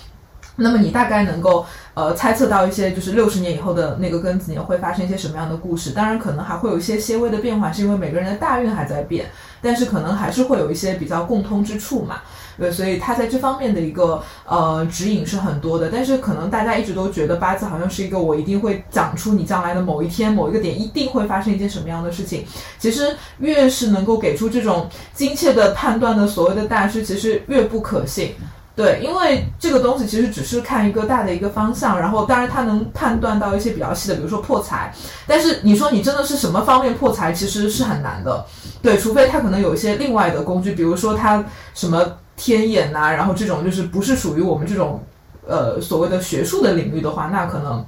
[0.57, 5.91] 那么你大概能够呃猜测到一些，就是六十年以后的那个庚子年会发生一些什么样的故事？
[5.91, 9.27] 当然，可能还会有一些些微的变化，是因为每个人的大运还在变，
[9.61, 12.21] 但是可能还是会有一些比较共通之处嘛。
[12.57, 15.91] 对，所以他在这方面的一个呃指引是很多的。
[15.91, 22.43] 但是可能大家一直都觉得八字好像是一个我一定会讲出你将来的某一天某一个点一定会发生一件什么样的事情。
[22.79, 28.33] 其实越是能够给出这种精确的判断的所谓的大师，其实越不可信。
[28.77, 34.93] 对，因为这个东西其实只是看一个大的一个方向，然后当然它能判断到一些比较细的，比如说破财。
[35.25, 38.45] 但是你说你真的是什么方面破财，其实是很难的。
[38.79, 45.03] 对，除非他可能有一些另外的工具，比如说他什么天眼呐，然后这种就是不是属于我们这种
[45.47, 47.83] 呃所谓的学术的领域的话，那可能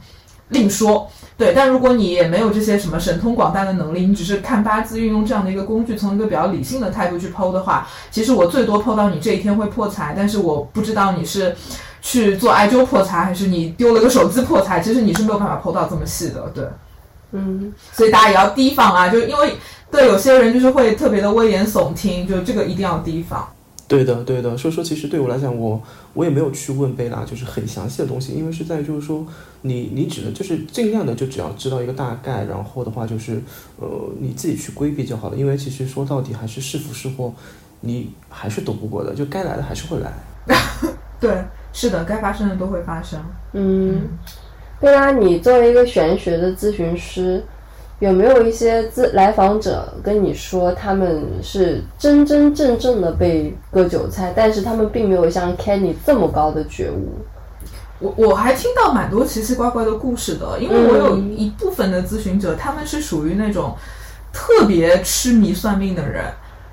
[0.47, 1.07] 另说。
[1.39, 11.55] 对，但如果你也没有这些什么神通广大的能力，你只是看八字运用这样的一个工具，从一个比较理性的态度去剖的话，其实我最多剖到你这一天会破财，但是我不知道你是
[12.01, 16.41] 去做艾灸破财，还是你丢了个手机破财，其实你是没有办法剖到这么细的。
[16.53, 16.65] 对，
[17.31, 19.53] 嗯，所以大家也要提防啊，就因为
[19.89, 23.47] 对有些人就是会特别的危言耸听，就这个一定要提防。
[23.87, 24.57] 对的，对的。
[24.57, 25.81] 所以说，其实对我来讲，我
[26.13, 29.25] 我也没有去问贝拉，就是很详细的东西，因为是在就是说，
[29.61, 33.41] 你你只能就是尽量的就只要知道一个大概，然后的话就是
[33.79, 33.87] 呃
[34.19, 35.35] 你自己去规避就好了。
[35.35, 37.33] 因为其实说到底还是是福是祸，
[37.81, 40.11] 你还是躲不过的，就该来的还是会来。
[41.19, 41.43] 对，
[41.73, 43.19] 是的，该发生的都会发生。
[43.53, 44.01] 嗯，
[44.79, 47.43] 贝拉，你作为一个玄学的咨询师，
[47.99, 57.09] 有没有一些咨来访者跟你说他们是真真正正的被割韭菜，但是他们并没有像 Kenny 这么高的觉悟？
[57.99, 63.75] 我我还听到蛮多奇奇怪怪的故事的，因为我有一部分的咨询者，他们是属于那种
[64.33, 66.25] 特别痴迷算命的人，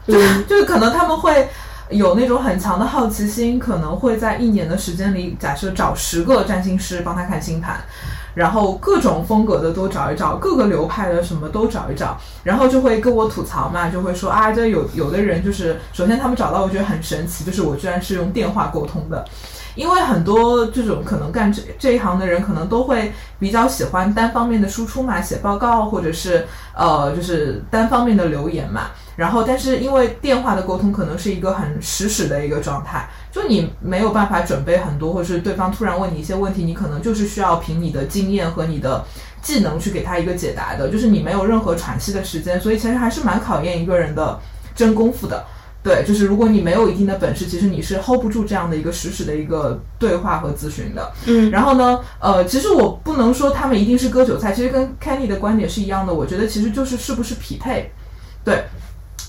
[0.06, 0.14] 就
[0.48, 1.48] 就是可能他们会
[1.90, 7.80] 有那种很强的好奇心，可能会在一年的时间里，假设找十个占星师帮他看星盘。
[8.36, 19.24] 然后各种风格的都找一找，各个流派的什么都找一找，然后就会跟我吐槽嘛，就会说啊，这有有的人就是，首先他们找到我觉得很神奇，就是我居然是用电话沟通的，
[19.76, 28.88] 因为很多这种可能干这这一行的人，可能都会比较喜欢单方面的输出嘛，写报告或者是呃就是单方面的留言嘛。
[29.16, 39.02] 然后，但是因为电话的沟通可能是一个很实时的一个状态，就你没有办法准备很多，或者是对方突然问你一些问题，你可能就是需要凭你的经验和你的
[39.40, 44.38] 技能去给他一个解答的，就是你没有任何喘息的时间，所以其实还是蛮考验一个人的
[44.74, 45.42] 真功夫的。
[45.86, 51.12] 对，就是如果你没有一定的本事，其实你是 hold 不住这样的一个实时的一个对话和咨询的。
[51.26, 57.92] 嗯，然后呢，呃，其实我不能说他们一定是割韭菜，其实跟 Kenny 的观点是一样的，我觉得其实就是是不是匹配，
[58.44, 58.64] 对。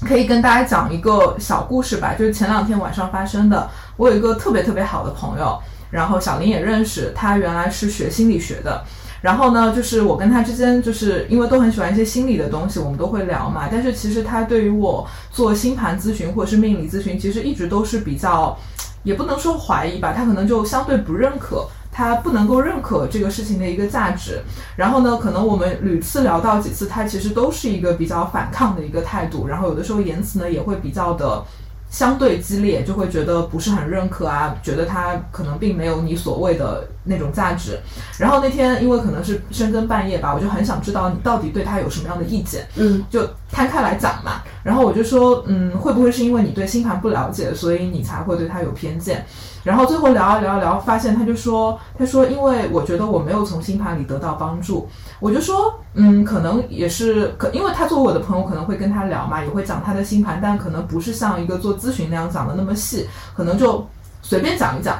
[0.05, 3.67] 可以跟大家讲一个小故事吧，就是前两天晚上发生的。
[3.95, 8.83] 我有一个特别特别好的朋友，然后小林也认识，他原来是学心理学的。
[9.21, 13.67] 然后呢，就是我跟他之间，就是因为都很喜欢一些心理的东西，我们都会聊嘛。
[13.71, 18.57] 但是其实他对于我做星盘咨询或者是命理咨询，其实一直都是比较，
[19.03, 21.67] 也不能说怀疑吧，他可能就相对不认可。
[21.91, 24.39] 他不能够认可这个事情的一个价值，
[24.75, 31.43] 然后呢，可能我们屡次聊到几次，他其实都是一个比较反抗的一个态度，然后有的时候言辞呢也会比较的。
[31.89, 37.79] 相对激烈，就会觉得不是很认可啊，觉得他可能并没有你所谓的那种价值。
[38.17, 44.41] 然后那天因为可能是深更半夜吧，我就很想知道你到底对他有什么样的意见，嗯，就摊开来讲嘛。
[44.63, 49.25] 然后我就说，嗯，会不会是因为你对星盘不了解，所以你才会对他有偏见？
[49.63, 54.87] 然后最后聊啊聊啊聊，发现他就说，他说因为我觉得我没有从星盘里得到帮助。
[55.19, 63.85] 我就说，嗯，可能也是可，因为他作为我的朋友，可能会跟他聊嘛，也会讲他的星盘，但可能不是像一个做咨询那样讲的那么细，可能就
[64.21, 64.97] 随便讲一讲。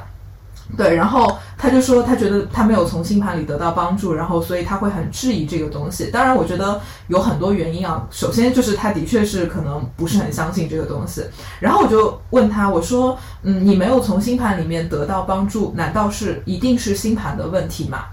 [0.75, 6.12] 对，然后他就说，他觉得他没有从星盘里得到帮助，然后所以他会很质疑这个东西。
[6.12, 8.06] 当然，我觉得有很多原因啊。
[8.12, 11.23] 首先就是他的确是可能不是很相信这个东西。
[11.62, 18.06] 然后我就问他，我说，嗯，你没有从星盘里面得到帮助，难道是一定是星盘的问题吗？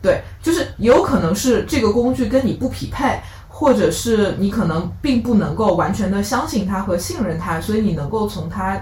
[0.00, 8.80] 对，就是有可能是这个工具跟你不匹配，或者是你可能并不能够完全的相信它和信任它，所以你能够从它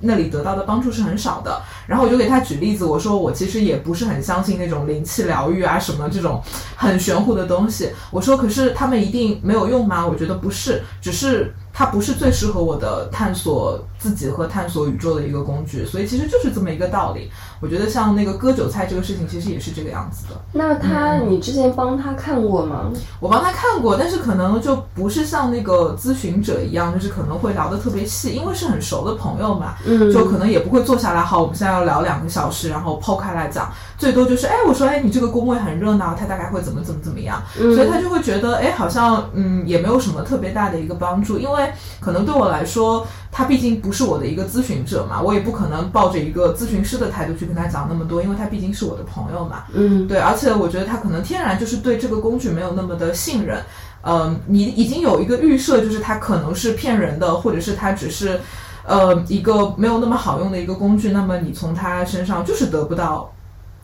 [0.00, 1.62] 那里得到的帮助是很少的。
[1.86, 6.42] 然后我就给他举例子，我说我其实也不是很相信那种灵气疗愈啊什么这种
[6.76, 7.90] 很玄乎的东西。
[8.10, 10.06] 我说可是他们一定没有用吗？
[10.06, 11.54] 我觉得不是，只是。
[11.80, 17.30] 它不是最适合我的探索自己和探索宇宙的一个工具，所以其实就是这么一个道理。
[17.58, 20.38] 我觉得像那个割韭菜这个事情，其实也是这个样子的。
[20.52, 22.90] 那他，你之前帮他看过吗？
[23.18, 41.70] 我帮他看过，但是可能就不是像那个咨询者一样，就是可能会聊得特别细，因为是很熟的朋友嘛，嗯，就可能也不会坐下来，好，我们现在要聊两个小时，然后抛开来讲，最多就是，哎，我说，哎，你这个工位很热闹，他大概会怎么怎么怎么样，所以他就会觉得，哎，好像，嗯，也没有什么特别大的一个帮助，因为。
[42.00, 49.64] 可能对我来说，他毕竟不是我的一个咨询者嘛，我也不可能抱着一个咨询师的态度去跟他讲那么多，因为他毕竟是我的朋友嘛。
[49.74, 53.62] 嗯，对，而且我觉得他可能天然就是对这个工具没有那么的信任。
[54.02, 58.40] 嗯，你已经有一个预设，就是他可能是骗人的，或者是他只是
[58.86, 63.30] 呃一个没有那么好用的一个工具，那么你从他身上就是得不到。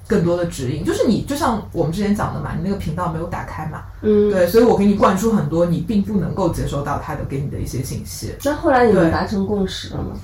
[0.06, 8.34] 更多的指引，就是你就像我们之前讲的嘛，你那个频道没有打开嘛，嗯，对，所以我给你灌输很多你并不能够接收到他的给你的一些信息。
[8.44, 10.16] 那后来你们达成共识了吗？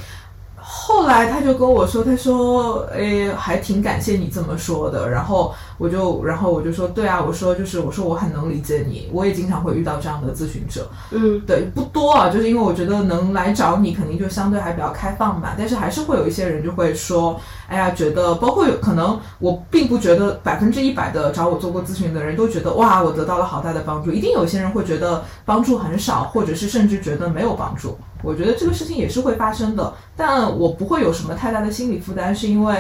[0.65, 5.11] 后来他就跟我说，他说，诶，还挺感谢你这么说的。
[5.11, 10.89] 然后我就，然后我就说，对啊，我说就是，我说我很能理解你，我也经常会遇到这样的咨询者。
[11.11, 15.55] 嗯，对，不多啊，就是因为我觉得能来找你，肯定就相对还比较开放吧。
[15.59, 24.13] 但是还是会有一些人就会说，哎呀，觉得，包括有可能，我并不觉得百分之一百的找我做过咨询的人都觉得，哇，我得到了好大的帮助。
[24.13, 27.97] 一定有些人会觉得帮助很少，或者是甚至觉得没有帮助。
[28.23, 32.77] 我觉得这个事情也是会发生的，但我不会有什么太大的心理负担，是因为。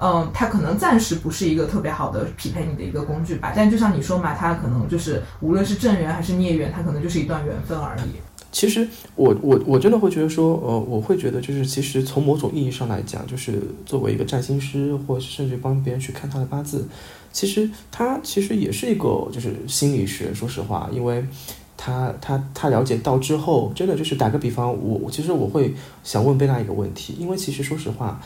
[0.00, 8.20] 嗯，它可能暂时不是一个特别好的匹配你的一个工具吧，但就像你说嘛，它可能就是无论是正缘还是孽缘，它可能就是一段缘分而已。
[8.50, 8.86] 其实
[9.16, 16.86] 我我我真的会觉得说，呃，我会觉得就是其实从某种意义上来讲，就是作为一个占星师，或者甚至帮别人去看他的八字，
[17.32, 20.32] 其实他其实也是一个就是心理学。
[20.32, 21.24] 说实话，因为
[21.76, 25.74] 他他他了解到之后，真的就是打个比方，我其实我会
[26.04, 28.20] 想问贝拉一个问题，因为其实说实话。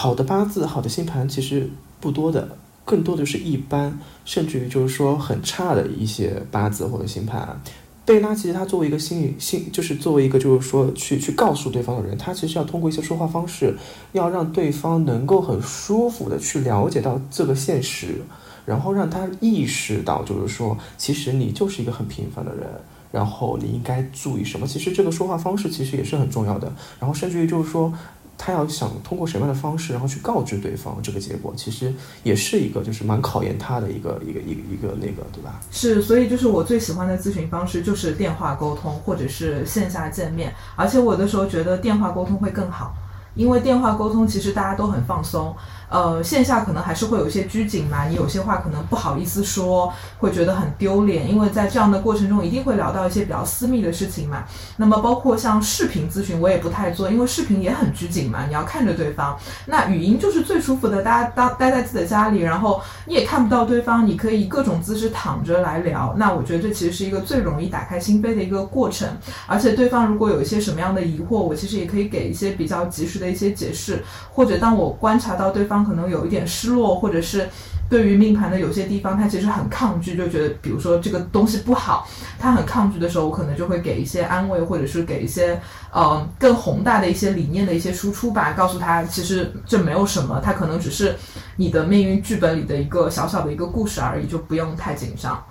[0.00, 1.68] 好的八字、好的星盘其实
[1.98, 7.60] 不多的，更多的是一般，甚至于就是说很差的一些八字或者星盘。
[8.06, 13.76] 贝拉其实他作为一个心理心，就是作为一个就是说去去告诉对方的人，他其实要通过一些说话方式，
[14.12, 18.22] 要让对方能够很舒服的去了解到这个现实，
[18.64, 22.68] 然后让他意识到就是说，其实你就是一个很平凡的人，
[23.10, 24.64] 然后你应该注意什么。
[24.64, 27.92] 其实这个说话方式其实也是很重要的，然后甚至于就是说。
[28.38, 35.60] 他要想通过什么样的方式，然后去告知对方这个结果，其实也是一个就是蛮考验他的一个一个一个一个那个，对吧？
[35.72, 42.94] 是，所以就是我最喜欢的咨询方式就是电话沟通或者是线下见面，而且我的时候觉得电话沟通会更好，
[43.34, 45.54] 因为电话沟通其实大家都很放松。
[45.88, 54.44] 呃，线下可能还是会有一些拘谨嘛，你有些话可能不好意思说，会觉得很丢脸，因为在这样的过程中一定会聊到一些比较私密的事情嘛。
[54.76, 59.34] 那么包括像视频咨询，我也不太做，因为视频也很拘谨嘛，你要看着对方。
[59.64, 66.14] 那语音就是最舒服的，大家当待在自己的家里，然后你也看不到对方，你可以各种姿势躺着来聊。
[66.18, 69.08] 那我觉得这其实是一个最容易打开心扉的一个过程。
[69.46, 75.77] 而且对方如果有一些什么样的疑惑，我其实也可以给一些比较及时的一些解释，或者当我观察到对方。
[75.84, 77.48] 可能有一点失落，或者是
[77.88, 82.06] 对于命盘的有些地方，他其实很抗拒，就觉得比如说这个东西不好，
[82.38, 85.58] 他很抗拒的时候，我可能就会给一些安慰，或者是给一些
[85.90, 91.14] 呃更宏大的一些理念的一些输出吧，告诉他其实这没有什么，他可能只是
[91.56, 95.42] 你的命运剧本里的一个小小的一个故事而已，就不用太紧张。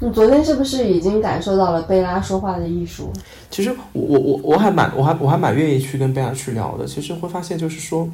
[0.00, 3.10] 你昨天是不是已经感受到了贝拉说话的艺术？
[3.48, 6.84] 其实我我我我还蛮我还我还蛮愿意去跟贝拉去聊的。
[6.84, 8.06] 其实会发现就是说。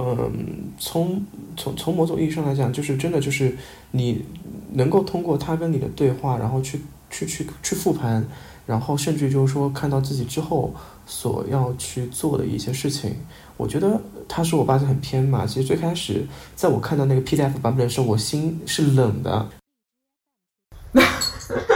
[0.00, 1.20] 嗯，从
[1.56, 3.56] 从从某种意义上来讲，就是真的就是
[3.90, 4.24] 你
[4.72, 6.80] 能够通过他跟你的对话，然后去
[7.10, 8.24] 去去去复盘，
[8.64, 10.72] 然后甚至就是说看到自己之后
[11.04, 13.16] 所要去做的一些事情。
[13.56, 16.24] 我觉得他说我八字很偏嘛，其实最开始
[16.54, 19.48] 在我看到那个 PDF 版本的时候，我心是冷的。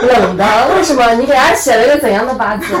[0.07, 0.75] 冷的？
[0.75, 1.13] 为什么？
[1.15, 2.73] 你给他写了一个怎样的八字？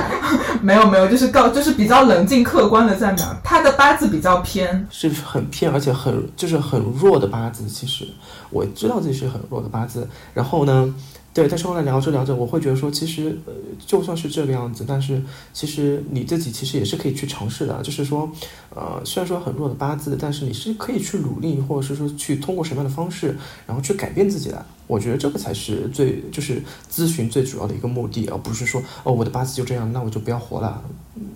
[0.63, 3.25] 没有没有，就是告，就是比较冷静客观的在描。
[3.43, 7.67] 他的八字比较偏，是很偏，而且很就是很弱的八字。
[7.67, 8.07] 其实
[8.49, 10.95] 我知道自己是很弱的八字，然后呢？
[11.33, 13.53] 对，但是后来聊着聊着，我会觉得说，其实呃，
[13.87, 15.19] 就算是这个样子，但是
[15.51, 17.81] 其实你自己其实也是可以去尝试的。
[17.81, 18.31] 就是说，
[18.69, 24.63] 呃，虽然说很弱的八字，但是你是可以去努力，或者是说去通过什么样的方式，然后去改变自己的。
[24.85, 26.61] 我觉得这个才是最就是
[26.91, 30.83] 咨询最主要的一个目的，而不是说哦，我的八字就这样，那我就不要活了，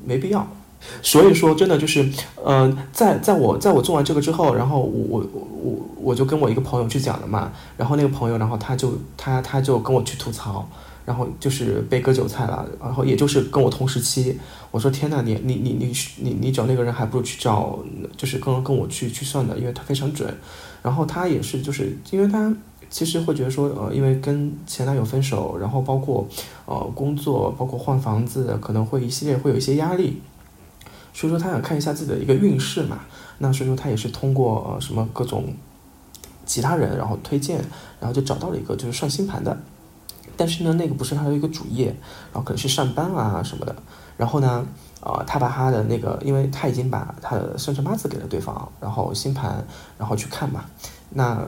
[0.06, 0.48] 没必要。
[1.02, 2.08] 所以说，真的就是，
[2.44, 10.68] 呃，在在我在我做完这个之后，然后我我我我就跟我一个朋友去讲了嘛，然后那个朋友，然后他就他他就跟我去吐槽，
[11.06, 14.38] 然后就是被割韭菜了，然后也就是跟我同时期，
[14.72, 17.80] 我说天呐，你你你你你你找那个人还不如去找，
[18.16, 20.34] 就是跟跟我去去算的，因为他非常准，
[20.82, 22.54] 然后他也是就是因为他
[22.90, 26.26] 其实会觉得说，呃，因为跟前男友分手，然后包括
[26.66, 30.22] 呃工作，包括换房子，可能会一系列会有一些压力。
[31.18, 33.00] 所以说他想看一下自己的一个运势嘛，
[33.40, 35.52] 那所以说他也是通过呃什么各种
[36.46, 37.58] 其他人然后推荐，
[38.00, 39.58] 然后就找到了一个就是算星盘的，
[40.36, 41.88] 但是呢那个不是他的一个主业，
[42.32, 43.76] 然后可能是上班啊什么的，
[44.16, 44.64] 然后呢
[45.02, 49.66] 呃他把他的那个，因为他已经把他的生辰八字给了对方，然后星盘
[49.98, 50.66] 然后去看嘛，
[51.10, 51.44] 那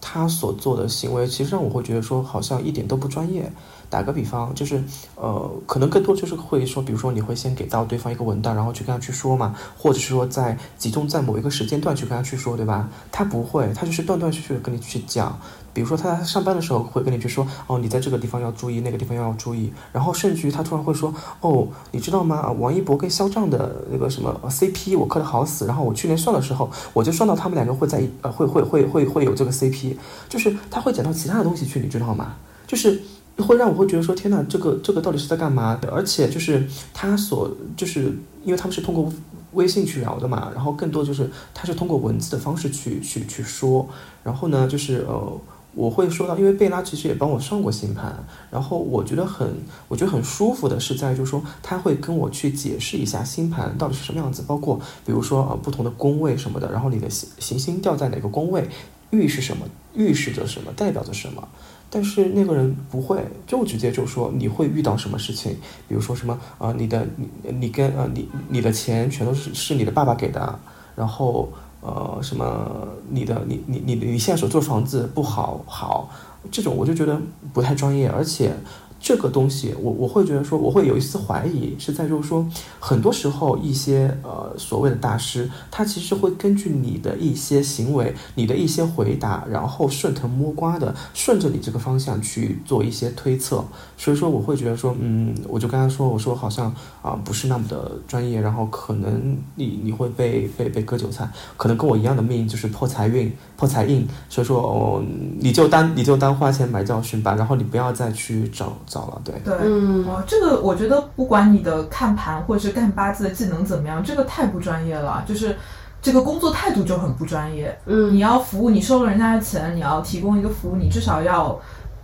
[0.00, 3.50] 他所做的行为其实让我会觉得说好像一点都不专业。
[3.92, 4.82] 打个比方，就是，
[5.16, 12.88] 呃，可能更多就是会说，比如说你会先给到对方一个文档，然后去跟他去说嘛，或者是说在集中在某一个时间段去跟他去说，对吧？
[13.12, 15.38] 他不会，他就是断断续续的跟你去讲。
[15.74, 19.70] 比如说他在上班的时候会跟你去说，哦，你在这个地方要注意，那个地方要注意。
[19.92, 22.50] 然后甚至于他突然会说，哦，你知道吗？
[22.52, 25.66] 王一博跟肖战的那个什么 CP，我磕的好死。
[25.66, 29.96] 然后我去年算的时候，我就算到他们两个会在呃会会会会会有这个 CP，
[30.30, 32.36] 就是他会讲到其他的东西去，你知道吗？
[32.66, 33.02] 就是。
[33.42, 35.78] 会让我会觉得说天哪，这个这个到底是在干嘛？
[35.90, 36.64] 而且就是
[36.94, 38.12] 他所就是
[38.44, 39.12] 因为他们是通过
[39.52, 43.88] 微信去聊的嘛，然后更多就是他是通过文字的方式去去去说，
[44.22, 45.40] 然后呢就是呃
[45.74, 49.56] 我会说到，因为贝拉其实也帮我上过星盘，然后我觉得很，
[49.88, 58.68] 我觉得很舒服的是在就是说，他会跟我去解释一下星盘到底是什么样子，包括比如说呃不同的宫位什么的，然后你的行行星掉在哪个宫位，
[59.10, 61.48] 预示什么，预示着什么，代表着什么。
[61.94, 65.52] 但是那个人不会，就直接就说你会遇到什么事情，
[65.86, 67.28] 比如说什么啊、你的你
[67.60, 70.58] 你跟呃你你的钱全都是是你的爸爸给的，
[70.96, 76.08] 然后呃什么你的你你你你现在所住的房子不好好，
[76.50, 77.20] 这种我就觉得
[77.52, 78.54] 不太专业，而且
[79.02, 82.46] 这个东西我我会觉得说我会有一丝怀疑，是在就是说
[82.78, 93.64] 很多时候一些呃所谓的大师，他其实会根据你的一些行为、你的一些回答，然后顺藤摸瓜的顺着你这个方向去做一些推测，
[93.96, 96.72] 所以说我会觉得说，嗯，我就跟他说，我说好像
[97.02, 105.02] 啊、不是那么的专业，然后可能你你会被被被割韭菜，可能跟我一样的命就是破财运、破财印，所以说哦，
[105.40, 109.34] 你就当你就当花钱买教训吧，然后你不要再去找找了，对。
[109.42, 115.56] 对，嗯哦，这个我觉得不管你的看盘或者是干八字的技能怎么样，这个太不专业了，就是
[116.02, 117.74] 这个工作态度就很不专业。
[117.86, 121.58] 嗯你要服务，你收了人家的钱，你要提供一个服务，你至少要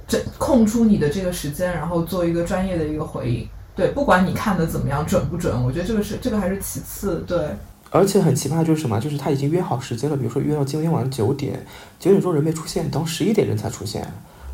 [0.06, 3.46] 这空出你的这个时间，然后做一个专业的一个回应。
[3.76, 7.22] 对，不管你看的怎么样准不准，我觉得这个是这个还是其次。
[7.26, 7.38] 对，
[7.90, 11.64] 而且很奇葩就是什么，就是他已经约好时间了，比如说约到今天晚上九点，
[12.00, 14.04] 九点钟人没出现，到十一点人才出现，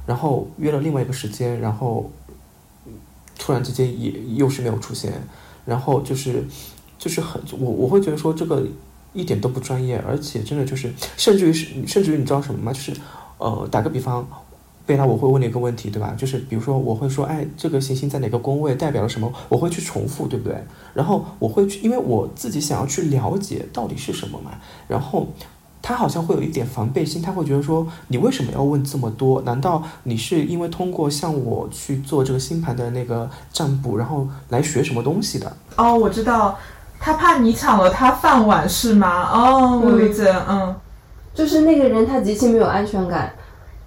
[0.04, 2.23] 然后约了另外一个时间，然后嗯
[3.38, 5.12] 突然之间也又是没有出现，
[5.64, 6.44] 然后就是
[6.98, 8.66] 就是很我我会觉得说这个
[9.12, 12.72] 一点都不专业，而且真的就是甚至于是甚至于你知道什么吗？
[12.72, 12.92] 就是
[13.38, 14.26] 呃打个比方。
[14.86, 16.14] 贝拉，我会问你一个问题，对吧？
[16.14, 19.32] 就是比如说，我会说，哎，这个行星在哪个宫位，代表了什么？
[19.48, 20.62] 我会去重复，对不对？
[20.92, 24.50] 然后我会去，因为我自己想要去了解到底是什么嘛。
[24.86, 25.26] 然后
[25.86, 29.42] 他好像会有一点防备心，他会觉得说，你为什么要问这么多？
[29.42, 35.54] 难道你是因为通过向我去做这个星盘的那个占卜，然后来学什么东西的？
[35.76, 36.58] 哦，我知道，
[36.98, 39.28] 他怕你抢了他饭碗是吗？
[39.30, 40.74] 哦，我理解，嗯。
[41.34, 43.34] 就是那个人他极其没有安全感，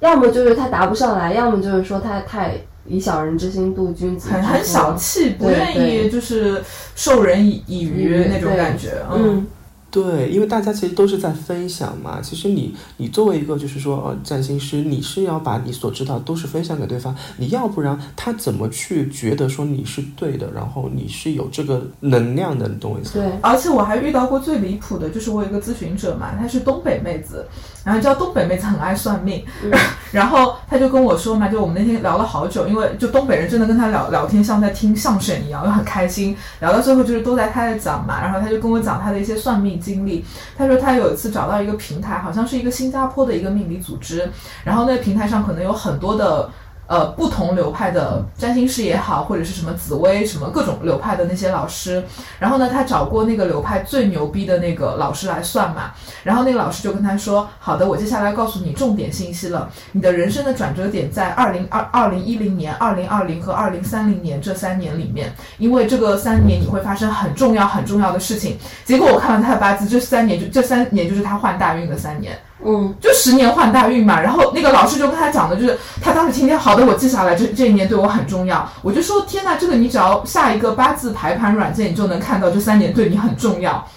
[0.01, 6.61] 要么就是他答不上来，要么就是说他太以小人之心度君子很很小气，不愿意就是
[6.93, 9.47] 授人以以渔那种感觉，嗯
[9.89, 12.19] 对，因为大家其实都是在分享嘛。
[12.21, 23.25] 其实你你作为一个就是说呃占星师，你是要把你所知道都是分享给对方，你要不然他怎么去觉得说你是对的，然后你是有这个能量的，你懂我意思吗？
[23.25, 27.45] 对，而且我还遇到过最离谱的，就是我有一个咨询者嘛，她是东北妹子，
[27.87, 29.45] 然后你知道东北妹子很爱算命，
[30.11, 40.25] 然后她就跟我说嘛，就我们那天聊了好久，因为就东北人真的跟她聊聊天像在听相声一样，又很开心，聊到最后就是都在她在讲嘛，然后她就跟我讲她的一些算命经历，
[40.57, 44.29] 她说她有一次找到一个平台，好像是一个新加坡的一个命理组织，
[44.65, 46.49] 然后那个平台上可能有很多的。
[46.87, 52.01] 呃，不同流派的占星师也好，或者是什么紫薇什么各种流派的那些老师，
[52.39, 55.91] 然后呢，他找过那个流派最牛逼的那个老师来算嘛，
[56.23, 72.39] 然后那个老师就跟他说：“好的，我接下来告诉你重点信息了，你的人生的转折点在二零二二零一零年、二零二零和二零三零年这三年里面，因为这个三年你会发生很重要很重要的事情。”结果我看完他的八字，这三年就这三年就是他换大运的三年。
[72.65, 78.67] 嗯就十年换大运嘛，然后那个老师就跟他讲的，就是他当时听见，好的，我记下来，这这一年对我很重要。
[78.81, 83.87] 我就说，天呐，这个你只要下一个八字排盘软件，你就能看到这三年对你很重要，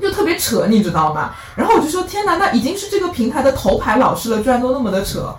[0.00, 1.32] 就特别扯，你知道吗？
[1.54, 5.34] 然后我就说，天呐，那已经是这个平台的头牌老师了，居然都那么的扯，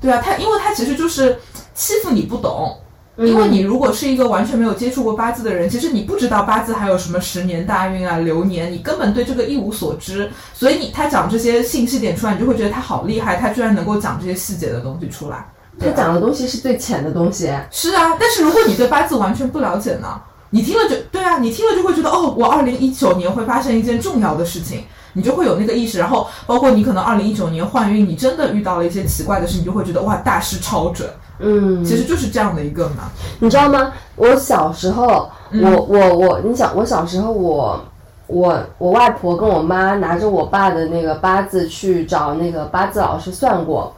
[0.00, 1.38] 对啊，他因为他其实就是
[1.74, 2.78] 欺负你不懂。
[3.16, 10.28] 因为你如果是一个完全没有接触过八字的人，其实你不知道八字还有什么十年大运啊、流年，你根本对这个一无所知。
[10.52, 15.46] 所以你他讲这些信息点出来，你就会觉得他好厉害，他居然能够讲这些细节的东西出来。
[15.78, 25.98] 他讲的东西是最浅的东西，是啊，但是如果你对八字完全不了解呢，你听了就对啊，你听了就会觉得哦，我二零一九年会发生一件重要的事情，你就会有那个意识。
[25.98, 31.08] 然后包括你可能二零一九年换运，你真的遇到了一些奇怪的事，你就会觉得哇，大师超准。
[31.38, 33.10] 嗯，其实就是这样的一个嘛。
[33.40, 33.92] 你知道吗？
[34.16, 37.80] 我小时候，嗯我我我，你想，我小时候我。
[38.26, 43.94] 我我外婆跟我妈拿着我爸的那个八字去找那个八字老师算过，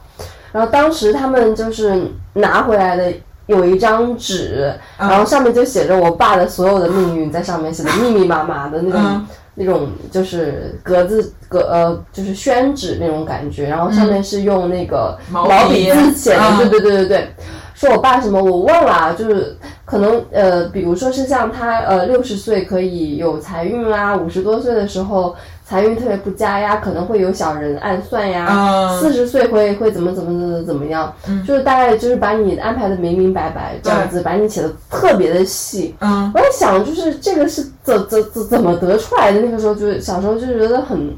[0.51, 3.13] 然后当时他们就是拿回来的
[3.45, 9.25] 有一张纸，嗯然后上面就写着我爸的所有的命运在上面写的密密麻麻的那种、嗯
[9.59, 17.27] 那种就是格子格呃就是宣纸那种感觉，然后上面是用那个毛毛笔笔字写的，嗯对对对对对。
[17.73, 19.55] 说我爸什么我忘了啊，就是
[19.85, 25.35] 可能呃，比如说是像他呃六十岁可以有财运啦，五十多岁的时候
[25.67, 31.13] 财运特别不佳呀，可能会有小人暗算呀，嗯四十岁会会怎么怎么怎么怎么样，
[31.45, 35.93] 就是大概就是把你安排的明明白白这样子，把你写的特别的细。
[35.99, 39.41] 嗯我在想，就是这个是怎怎怎怎么得出来的？
[39.41, 41.13] 那个时候就是小时候就觉得很，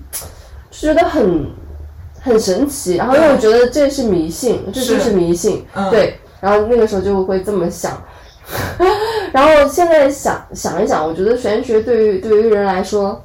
[0.72, 1.46] 就觉得很
[2.20, 6.16] 很神奇，然后又觉得这是迷信，这就是迷信，嗯对。
[6.42, 8.02] 然后那个时候就会这么想，
[9.34, 13.22] 然后现在想想一想，我觉得玄学对于对于人来说，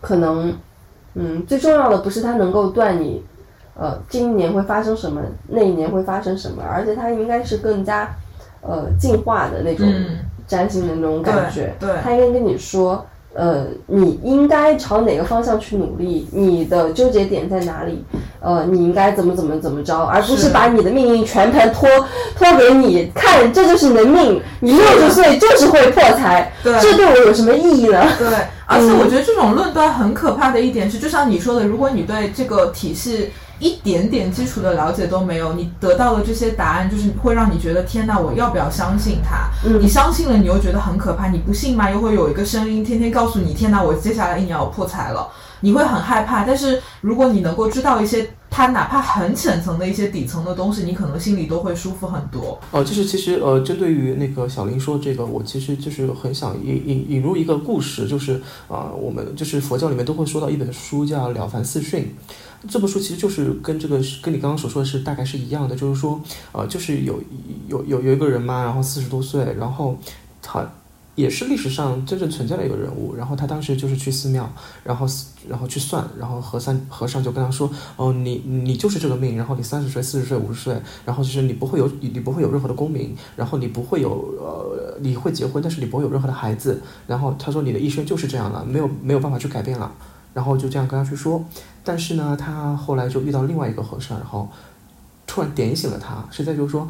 [0.00, 0.54] 可能，
[1.14, 3.24] 嗯，最重要的不是它能够断你，
[3.74, 8.08] 呃，今年会发生什么，那一年会发生什么，而且它应该是更加，
[8.60, 11.66] 呃，进化的那种嗯占星的那种感觉。
[11.66, 13.04] 嗯对它应该跟你说，
[13.38, 18.04] 呃，你应该朝哪个方向去努力，你的纠结点在哪里，
[18.40, 20.48] 呃，你应该怎么怎么怎么着，而不是是。
[20.48, 21.88] 把你的命运全盘托
[22.34, 26.80] 托给你，看这就是你的命，你六十岁就是会破财，对。
[26.80, 28.04] 这对我有什么意义呢？
[28.18, 28.26] 对，
[28.66, 39.48] 而且我觉得这种论断很可怕的一点是，就像你说的，如果你对这个体系一点点基础的了解都没有，你得到的这些答案，就是会让你觉得天哪，我要不要相信他？
[39.64, 41.90] 嗯你相信了，你又觉得很可怕；你不信吗？
[41.90, 45.28] 又会有一个声音天天告诉你，天哪，我接下来一年要破财了。
[45.60, 52.58] 你会很害怕，但是如果你能够知道一些它哪怕很浅层的一些底层的东西，你可能心里都会舒服很多。
[52.70, 62.14] 哦，就是其实呃，针对于那个小林说这个，我其实就是很想引引引入一个故事，就是啊、我们就是佛教里面都会说到一本书叫《了凡四训》，
[62.70, 66.20] 这本书其实就是跟这个跟你刚刚所说的是大概是一样的，就是说
[66.52, 67.20] 呃，就是有
[67.68, 69.98] 有有有一个人嘛，然后四十多岁，然后
[70.40, 70.66] 他。
[71.18, 74.48] 也是历史上真正存在的一个人物，然后他当时就是去寺庙，
[74.84, 75.04] 然后
[75.48, 89.92] 然后去算，然后和尚和尚就跟他说，哦，你你就是这个命，然后你三十岁、四十岁、五十岁，然后就是你不会有你不会有任何的功名，然后你不会有呃你会结婚，但是你不会有任何的孩子，然后他说你的一生就是这样了，没有没有办法去改变了，
[90.32, 91.44] 然后就这样跟他去说，
[91.82, 94.48] 但是呢，他后来就遇到另外一个和尚，然后
[95.26, 96.88] 突然点醒了他，实在就是说。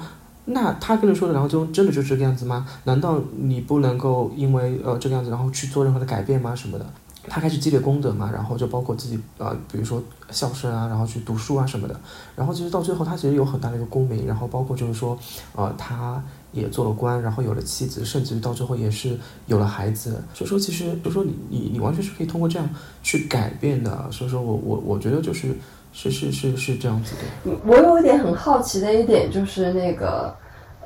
[0.50, 2.66] 那他跟你说的，然后就真的就是这个样子吗？
[2.84, 6.54] 难道你不能够因为呃这个样子，然后去做任何的改变吗？
[6.54, 6.86] 什么的？
[7.30, 11.94] 他开始积累功德嘛，然后就包括自己呃，比如说孝顺啊，然后去读书啊什么的。
[12.34, 15.18] 然后其实到最后，他其实有很大的一个功名，然后包括就是说，
[15.54, 16.22] 呃，他
[16.52, 19.14] 也做了官，然后有了妻子，甚至于到最后也是
[19.46, 20.22] 有了孩子。
[20.32, 22.66] 所以说，其实就说你你你完全是可以通过这样
[23.02, 24.10] 去改变的。
[24.10, 25.54] 所以说我我我觉得就是
[26.00, 27.52] 是是是是这样子的。
[27.66, 30.32] 我有一点很好奇的一点就是那个，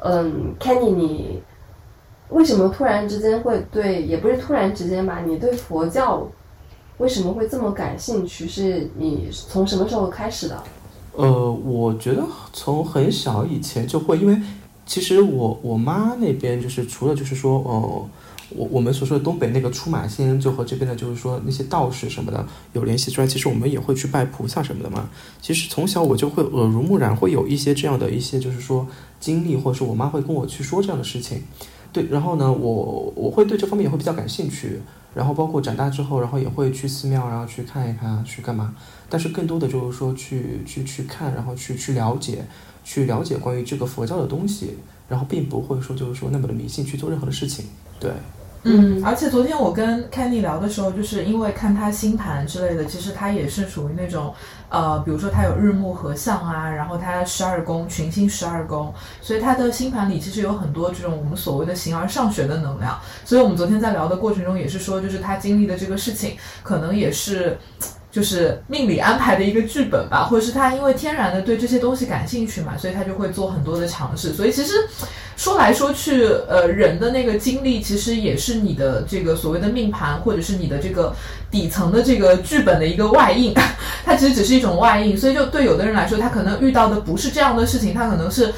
[0.03, 1.43] 嗯，Kenny，你
[2.31, 6.27] 为什么突然之间会对，也不是突然之间吧，你对佛教
[6.97, 8.49] 为什么会这么感兴趣？
[8.49, 10.63] 是你从什么时候开始的？
[11.15, 12.23] 呃，我觉得
[12.55, 14.41] 从很小以前就会，因为
[14.87, 18.09] 其实我我妈那边就是除了就是说，呃，
[18.57, 25.09] 我我们所说的东北那个出马仙，就和这边的就是说那些道士什么的有联系之外，其实我们也会去拜菩萨什么的嘛。
[25.41, 28.87] 其实从小我就会耳濡目染，会有一些这样的一些就是说
[29.21, 31.43] 经历，或者是我妈会跟我去说这样的事情。
[31.93, 34.81] 对，然后呢，我我会对这方面也会比较感兴趣，
[35.15, 38.75] 然后包括长大之后，然后也会去寺庙，然后去看一看，去干嘛。
[39.11, 42.47] 但是更多的就是说去去去看，然后去去了解，
[42.83, 47.67] 去了解关于这个佛教的东西，然后并不会说就是说那么的迷信去做任何的事情。
[48.01, 48.11] 对，
[48.65, 54.33] 嗯，而且昨天我跟 Kenny 聊的时候，就是因为看他星盘之类的，其实他也是属于那种，
[54.69, 62.97] 呃，比如说他有日暮合相啊，然后他十二宫群星十二宫，所以他的星盘里其实有很多这种我们所谓的形而上学的能量。
[63.25, 67.59] 所以我们昨天在聊的过程中也是说，就是他经历的这个事情，可能也是。
[68.13, 74.35] 就是命里安排的一个剧本吧，或者是他因为天然的对这些东西感兴趣嘛，所以他就会做很多的尝试。
[74.35, 74.75] 所以其实
[75.35, 81.15] 说来说去，呃，人的那个经历其实也是你的这个所谓的命盘，或者是你的这个
[81.51, 83.55] 底层的这个剧本的一个外应，
[84.05, 85.17] 它其实只是一种外应。
[85.17, 88.53] 所以就对有的人来说，他可能遇到的不是这样的事情，他可能是。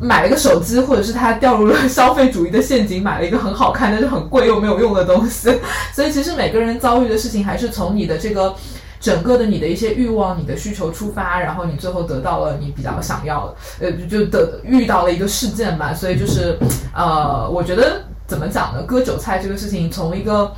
[0.00, 5.48] 买了个手机，或者是他掉入了消费主义的陷阱，买了一个很好看但是很贵又没有用的东西。
[5.94, 8.52] 所以其实每个人遭遇的事情还是从你的这个
[9.04, 13.54] 整个的你的一些欲望、你的需求出发，然后你最后得到了你比较想要的，
[13.86, 15.92] 呃，就得遇到了一个事件吧。
[15.92, 16.58] 所以就是
[16.94, 18.82] 呃，我觉得怎么讲呢？
[18.84, 20.50] 割韭菜这个事情，从一个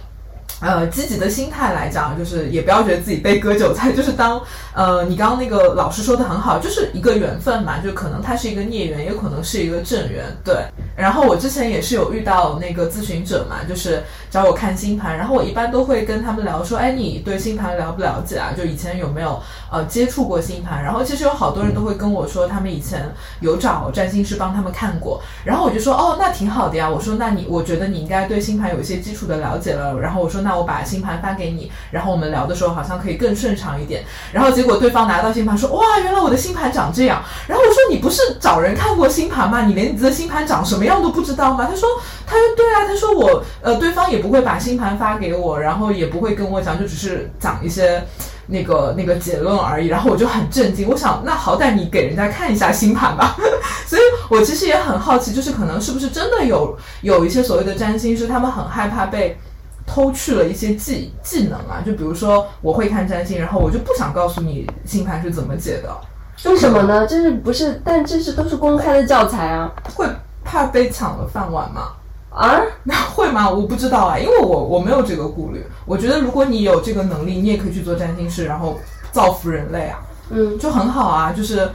[0.61, 4.41] 呃，积极的心态来讲，就是也不要觉得自己被割韭菜，就是当
[4.77, 10.55] 呃，你刚刚那个老师说的很好，就是一个缘分嘛，就可能它是一个孽缘，也可能是一个正缘，对。
[10.97, 18.53] 然后我之前也是有遇到那个咨询者嘛，就是找我看星盘，然后我一般都会跟他们聊说，哎，你对星盘了不了解啊？
[18.57, 19.41] 就以前有没有
[19.71, 20.83] 呃接触过星盘？
[20.83, 26.89] 然后其实有好多人都会跟我说，他们以前有找占星师帮他们看过，然后我就说，哦，那挺好的呀。
[26.89, 30.01] 我说，那你我觉得你应该对星盘有一些基础的了解了。
[30.01, 34.03] 然后我说，那我把星盘发给你，然后我们聊的时候好像可以更顺畅一点。
[34.33, 37.23] 然后结果对方拿到星盘说，哇，原来我的星盘长这样。
[37.47, 39.67] 然后我说，你不是找人看过星盘吗？
[39.67, 41.67] 你连你的星盘长什么样都不知道吗？
[41.69, 41.89] 他说，
[42.27, 48.03] 他说对啊，他说我呃，对方也不会把星盘发给我，然后也不会跟我讲，就只是讲一些
[48.47, 49.89] 那个那个结论而已。
[49.89, 53.37] 然后我就很震惊，我想那好歹你给人家看一下星盘吧。
[53.87, 59.39] 所以我其实也很好奇，就是可能是不是真的有有一些所谓的占星师，他们很害怕被
[59.87, 61.83] 偷去了一些技技能啊？
[61.87, 65.97] 就比如说我会看占星，然后我就不想告诉你星盘是怎么解的。
[66.45, 67.07] 为什么呢？
[67.07, 67.81] 这是不是？
[67.85, 69.73] 但这是都是公开的教材啊。
[69.95, 70.05] 会
[70.47, 71.89] 怕被抢了饭碗吗？
[72.31, 72.61] 啊？
[72.85, 73.51] 那会吗？
[73.51, 75.67] 我不知道啊，因为我我没有这个顾虑。
[75.85, 78.79] 我觉得如果你有这个能力，你也可以去做占星师，然后
[79.11, 79.99] 造福人类啊，
[80.31, 81.33] 嗯，就很好啊。
[81.37, 81.69] 就是，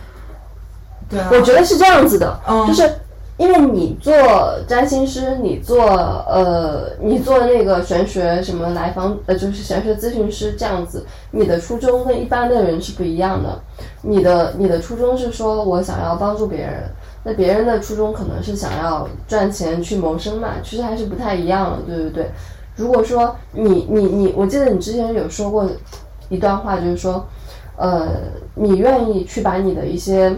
[1.10, 2.90] 对啊，我觉得是这样子的，嗯就是
[3.38, 4.14] 因为你做
[4.68, 5.84] 占星师，你做
[6.30, 13.60] 呃，你做那个玄学什么来访呃，就是玄学咨询师这样子，你的初衷跟一般的人是不一样的。
[14.04, 16.84] 你的你的初衷是说我想要帮助别人，
[17.24, 22.32] 那别人的初衷可能是想要赚钱去谋生嘛，其实还是不太一样的，对不对？
[22.76, 25.70] 如果说你你你，我记得你之前有说过
[26.30, 27.26] 一段话，就是说，
[27.76, 28.08] 呃，
[28.56, 30.36] 你愿意去把你的一些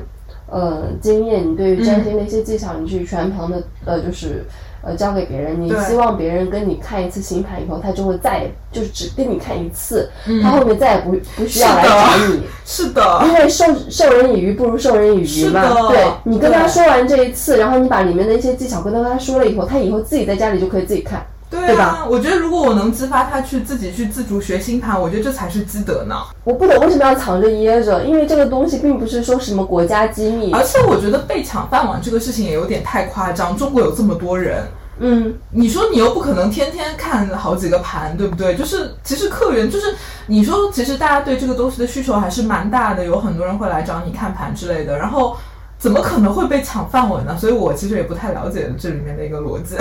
[0.49, 4.45] 呃经验，你对于占星的一些技巧，你去全盘的呃就是
[4.83, 10.41] 呃交给别人，你希望别人跟你看一次星盘以后，他就会再也就只跟你看一次，嗯。
[10.41, 12.43] 他后面再也不不需要来找你。
[12.65, 21.25] 是的，因为授授人以鱼不如授人以渔嘛，对你跟他说完这一次，然后你把里面的一些技巧跟他说了以后，他以后自己在家里就可以自己看。
[21.59, 22.07] 对对吧啊。
[22.09, 26.15] 我觉得如果我能激发他去自己去自主学星盘，我觉得这才是积德呢。
[26.43, 30.51] 我不懂为什么要藏着掖着，因为这个东西并不是说什么国家机密。
[30.51, 33.55] 而且我觉得被抢饭碗这个事情也有点太夸张。
[33.55, 34.63] 中国有这么多人，
[34.99, 38.55] 嗯，你说你又不可能天天看好几个盘，对不对？
[38.55, 39.93] 就是其实客源就是
[40.27, 45.37] 你说，其实大家对这个东西的需求还是蛮大的，有很多人会来找你看盘之类的，然后。
[45.83, 47.35] 怎么可能会被抢饭碗呢？
[47.37, 49.75] 所以我其实也不太了解这里面的一个逻辑。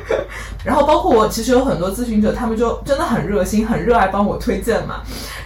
[0.62, 4.96] 然后包括我其实有很多咨询者，他们就真的很热心，很热爱帮我推荐嘛。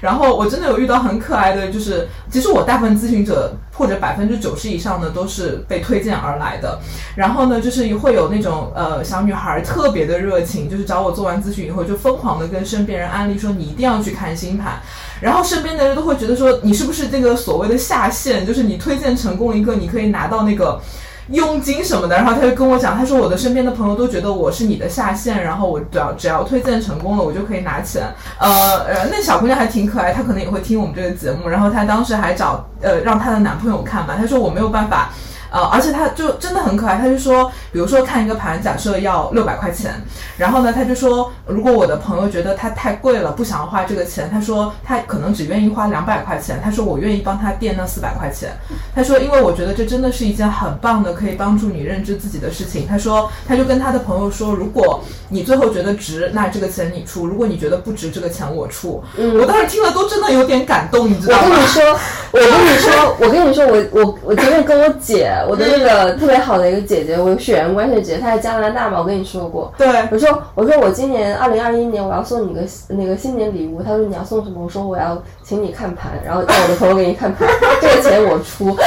[0.01, 6.81] 然后我真的有遇到很可爱的，就是其实我大部分咨询者或者百分之九十以上的都是被推荐而来的。
[7.15, 14.81] 然后呢，就是会有那种呃小女孩特别的热情，就是找我做完咨询以后，就疯狂的跟身边人安利说你一定要去看星盘。
[15.23, 20.81] 然后身边的人都会觉得说你是不是这个所谓的下线，就是你推荐成功一个，你可以拿到那个。
[21.29, 28.03] 佣金什么的，然后他就跟我讲，他说我的身边的朋友都觉得我是你的下线，然后我只要只要推荐成功了，我就可以拿钱。
[28.41, 35.11] 呃呃，那小姑娘还挺可爱，她可能也会听我们这个节目，然后她当时还找呃让她的男朋友看嘛，她说我没有办法。
[35.53, 39.93] 呃，而且他就真的很可爱，他就说，比如说看一个盘，假设要六百块钱，
[40.39, 48.51] 然后呢，他就说，如果我的朋友觉得它太贵了，不想花这个钱，他说他可能只愿意花两百块钱，他说我愿意帮他垫那四百块钱，
[48.95, 59.03] 他说因为我觉得这真的是一件很棒的可以帮助你认知自己的事情，他说他就跟他的朋友说，如果你最后觉得值，那这个钱你出；如果你觉得不值，这个钱我出。
[59.19, 61.45] 嗯我当时听了都真的有点感动，你知道吗？
[61.45, 61.83] 我跟你说，
[62.31, 69.73] 我跟你说，我跟你说，我我我昨天跟我姐，我的那个特别好的一个姐姐，我有血缘关系的姐姐，她在加拿大嘛，我跟你说过。
[69.77, 74.63] 对，我说我说我今年二零二一年我要送你个那个新年礼物，她说你要送什么？
[74.63, 77.49] 我说我要请你看盘，然后让我的朋友给你看盘，
[77.81, 78.77] 这个钱我出。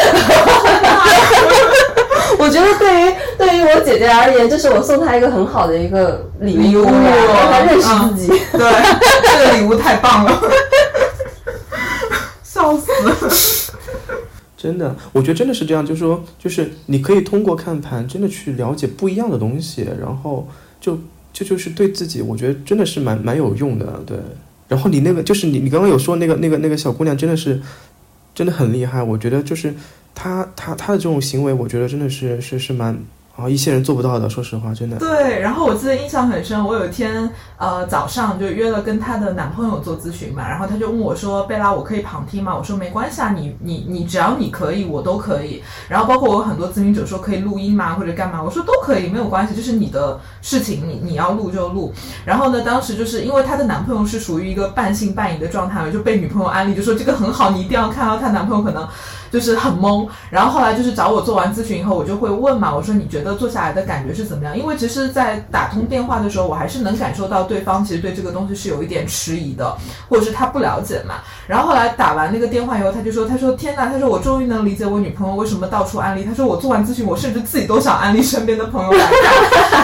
[2.37, 8.27] 我觉得对于对于我姐姐而言，这是我送她一个很好的一个礼礼物让她认识自己。
[8.51, 8.59] 对，
[9.23, 10.41] 这个礼物太棒了，
[12.43, 13.64] 笑死。
[14.65, 20.47] 真的，我觉得真的是这样，就是说，就是你可以通过看盘，真的去了解不一样的东西，然后
[20.81, 20.99] 就
[21.31, 24.17] 就就是对自己，我觉得真的是蛮蛮有用的，对。
[24.67, 27.61] 然后你那个就是你你刚刚有说那个那个那个小姑娘真的是
[28.33, 29.71] 真的很厉害，我觉得就是
[30.15, 32.97] 她她她的这种行为，我觉得真的是是是蛮
[33.35, 34.97] 啊一些人做不到的，说实话，真的。
[34.97, 51.93] 对，然后我记得印象很深，我有一天呃早上就约了跟她的男朋友做咨询嘛，然后他就问我说：“贝拉，我可以旁听吗？”我说：“没关系啊，你你你只要你可以，我都可以。”然后包括我有很多咨询者说可以录音吗，或者干嘛，我说都可以，没有关系，就是你的事情，你你要录就录。
[52.23, 58.87] 然后呢，当时就是因为她的男朋友是属于一个半信半疑的状态，就被女朋友安利，就说这个很好，你一定要看到她男朋友可能。
[59.35, 60.07] 就是很懵。
[60.29, 64.57] 然后后来就是找我做完咨询以后，我就会问嘛，我说你觉得做下来的感觉是怎么样？
[64.57, 69.75] 因为其实，在打通电话的时候，我还是能感受到对方其实对这个东西是有一点迟疑的，
[70.07, 71.15] 或者是他不了解嘛。
[71.47, 76.23] 然后后来打完那个电话以后，他就说：“他说天呐，他说我终于能理解我女朋友为什么到处安利。
[76.23, 79.05] 他说我做完咨询，我甚至自己都想安利身边的朋友来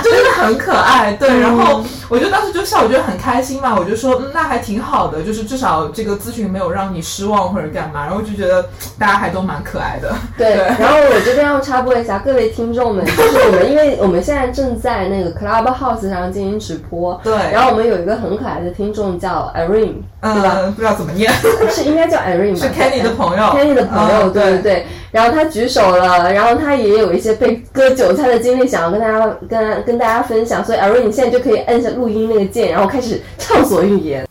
[0.01, 1.11] 真的 很可爱。
[1.13, 10.13] 对，然后我就当时就笑，我觉得很开心嘛，我就说嗯，那还挺好的，就是至少这个咨询没有让你失望或者干嘛，然后就觉得大家还都蛮可爱的。
[10.37, 20.57] 对，然后我这边要插播一下，各位听众们，就是我们，因为我们现在正在那个 Clubhouse 上进行直播，对然后我们有一个很可爱的听众叫 Irene，对吧？
[20.59, 21.31] 嗯，不知道怎么念，
[21.69, 22.59] 是应该叫 Irene 吧？
[22.67, 24.85] 是 Kenny 的朋友 Kenny 的朋友，嗯对对对。
[25.11, 34.25] 然后他举手了，然后他也有一些被割韭菜的经历，想要跟大家跟跟大家分享，所以 Irene 你现在就可以按下录音那个键，然后开始畅所欲言。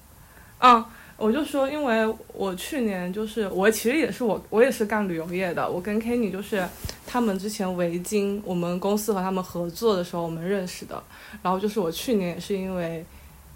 [0.63, 0.83] 嗯，
[1.21, 6.66] 我就说，因为我去年就是我其实也是我我也是干旅游业的，我跟 Kenny 就是
[7.07, 11.03] 他们之前围巾，我们公司和他们合作的时候我们认识的，
[11.43, 13.05] 然后就是我去年也是因为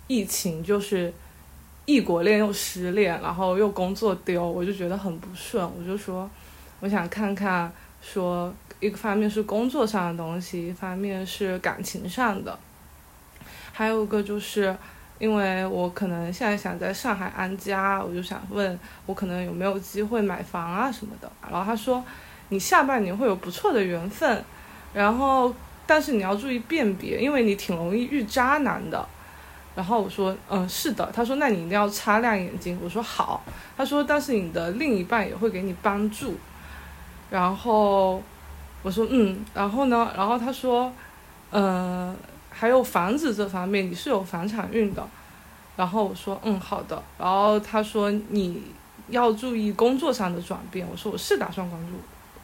[0.08, 1.10] 疫情就是
[1.86, 6.28] 异国恋又失恋，然后又工作丢，我就觉得很不顺，我就说
[6.80, 12.58] 我想看看说一个方面是工作上的东西，一方面是感情上的，
[13.72, 14.76] 还有一个就是。
[15.24, 21.32] 因为我可能现在想在上海安家，我就想问我可能有没有机会买房啊什么的。
[21.50, 22.04] 然后他说，
[22.50, 24.44] 你下半年会有不错的缘分，
[24.92, 25.54] 然后
[25.86, 29.02] 但是你要注意辨别，因为你挺容易遇渣男的。
[29.74, 31.10] 然后我说，嗯，是的。
[31.10, 32.78] 他说，那你一定要擦亮眼睛。
[32.84, 33.42] 我说好。
[33.78, 36.36] 他说，但是你的另一半也会给你帮助。
[37.30, 38.22] 然后
[38.82, 40.12] 我说，嗯，然后呢？
[40.14, 40.92] 然后他说，
[41.50, 42.14] 嗯。
[42.56, 45.04] 还有房子这方面，你是有房产运的。
[45.76, 47.02] 然后我说，嗯，好的。
[47.18, 48.62] 然后他说你
[49.08, 50.86] 要注意工作上的转变。
[50.88, 51.94] 我说我是打算关注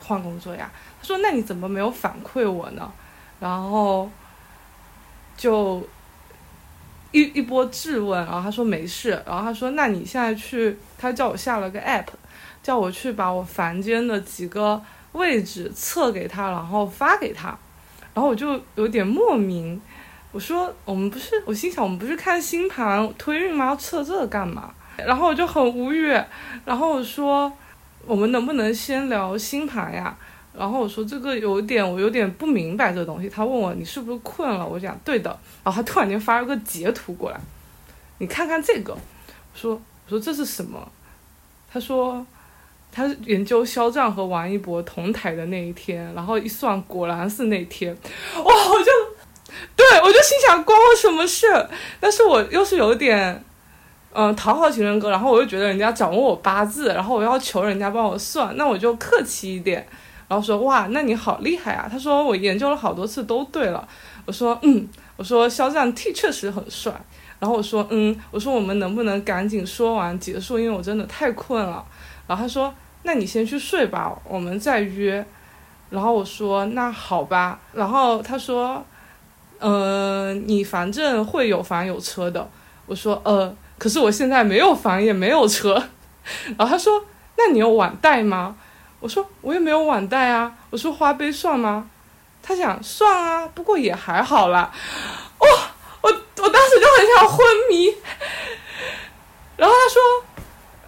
[0.04, 0.68] 换工作呀。
[1.00, 2.90] 他说那你怎么没有反馈我呢？
[3.38, 4.10] 然后
[5.36, 5.80] 就
[7.12, 8.18] 一 一波质问。
[8.26, 9.10] 然后他说没事。
[9.24, 12.08] 然后他说那你现在去，他叫我下了个 app，
[12.64, 14.82] 叫我去把我房间的几个
[15.12, 17.56] 位置测给他，然后发给他。
[18.12, 19.80] 然后我就有点莫名。
[20.32, 23.74] 我说我们不是，我心想我们不是看星盘推运吗？
[23.74, 24.72] 测这个干嘛？
[24.96, 26.12] 然后我就很无语。
[26.64, 27.52] 然后我说
[28.06, 30.16] 我们能不能先聊星盘呀？
[30.56, 33.28] 然后我说这个有点我有点不明白这东西。
[33.28, 34.66] 他问我你是不是困了？
[34.66, 35.30] 我讲对的。
[35.64, 37.40] 然后他突然间发了个截图过来，
[38.18, 38.92] 你看看这个。
[38.92, 40.86] 我说我说这是什么？
[41.72, 42.24] 他说
[42.92, 47.92] 他研究肖战和王一博同台的那一天，然后一算果然是那天。
[48.36, 49.19] 哇，我就。
[50.10, 51.46] 我就心想关我什么事？
[52.00, 53.44] 但是我又是有点，
[54.12, 59.86] 嗯，讨好型人格，然后我又觉得人家掌握我八字，然后我要求人家帮我算，那我就客气一点，
[60.26, 61.86] 然后说哇，那你好厉害啊！
[61.88, 63.86] 他说我研究了好多次都对了。
[64.26, 66.92] 我说嗯，我说肖战 T 确实很帅。
[67.38, 70.58] 然后我说嗯，我说我们能不能赶紧说完结束？
[70.58, 71.86] 因为我真的太困了。
[72.26, 75.24] 然后他说那你先去睡吧，我们再约。
[75.90, 77.60] 然后我说那好吧。
[77.72, 78.84] 然后他说。
[79.60, 82.50] 呃，你反正会有房有车的。
[82.86, 85.74] 我说，呃，可是我现在没有房也没有车。
[86.58, 87.04] 然后他说，
[87.36, 88.56] 那你有晚贷吗？
[88.98, 90.52] 我说，我也没有晚贷啊。
[90.70, 91.88] 我说，花呗算吗？
[92.42, 94.72] 他想算啊，不过也还好啦。
[95.38, 95.48] 哇，
[96.00, 97.94] 我我当时就很想昏迷。
[99.56, 100.00] 然后他说。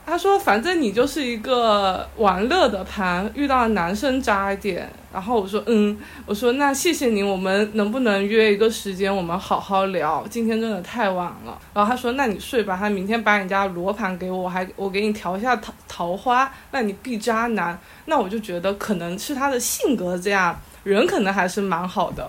[0.05, 5.97] 他说：“反正你就是一个玩乐的盘，遇到男生渣一点。”然后我说：“嗯，
[6.27, 10.27] 我说那谢谢您，我们能不能约一个时间，我们好好聊？
[10.29, 22.29] 今天真的太晚了。”然后他说：“那你睡吧，他明天把你家罗盘给我，还我给你调一下桃桃花，那你避渣男。”那我就觉得可能是他的性格这样，人可能还是蛮好的。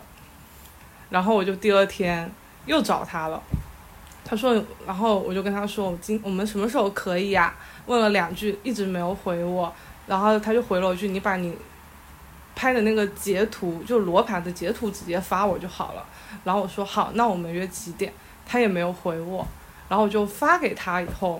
[1.10, 2.32] 然后我就第二天
[2.66, 3.42] 又找他了。
[4.34, 7.54] 他说，然后我就跟他说，我今我们什么时候可以呀？
[7.86, 9.72] 问了两句，一直没有回我。
[10.08, 11.56] 然后他就回了我一句，你把你
[12.56, 16.04] 拍的那个截图，就罗盘的截图直接发我就好了。
[16.44, 18.12] 然后我说好，那我们约几点？
[18.44, 19.48] 他也没有回我。
[19.88, 21.40] 然后我就发给他以后，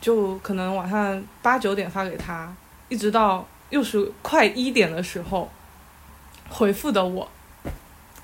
[0.00, 2.50] 就可能晚上八九点发给他，
[2.88, 5.50] 一直到又是快一点的时候
[6.48, 7.28] 回复的我。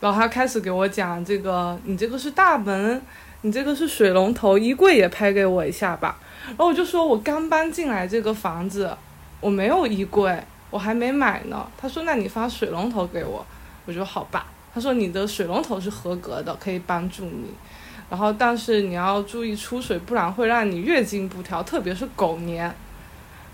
[0.01, 3.03] 然后他开始给我讲这个，你这个是大门。
[3.43, 6.18] 你这个是水龙头，衣柜也拍给我一下吧。
[6.49, 8.95] 然后我就说，我刚搬进来这个房子，
[9.41, 10.38] 我没有衣柜，
[10.68, 11.66] 我还没买呢。
[11.78, 13.45] 他说，那你发水龙头给我。
[13.86, 14.47] 我说好吧。
[14.72, 17.51] 他说你的水龙头是合格的，可以帮助你。
[18.11, 22.72] 然后但是你要注意出水，不然会让你月经不调，特别是狗年。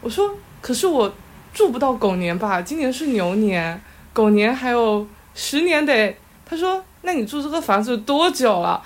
[0.01, 1.13] 我说可是我
[1.55, 3.81] 住不到狗年吧，今年是牛年，
[4.13, 6.17] 狗年还有十年得。
[6.45, 8.83] 他说，那你住这个房子多久了？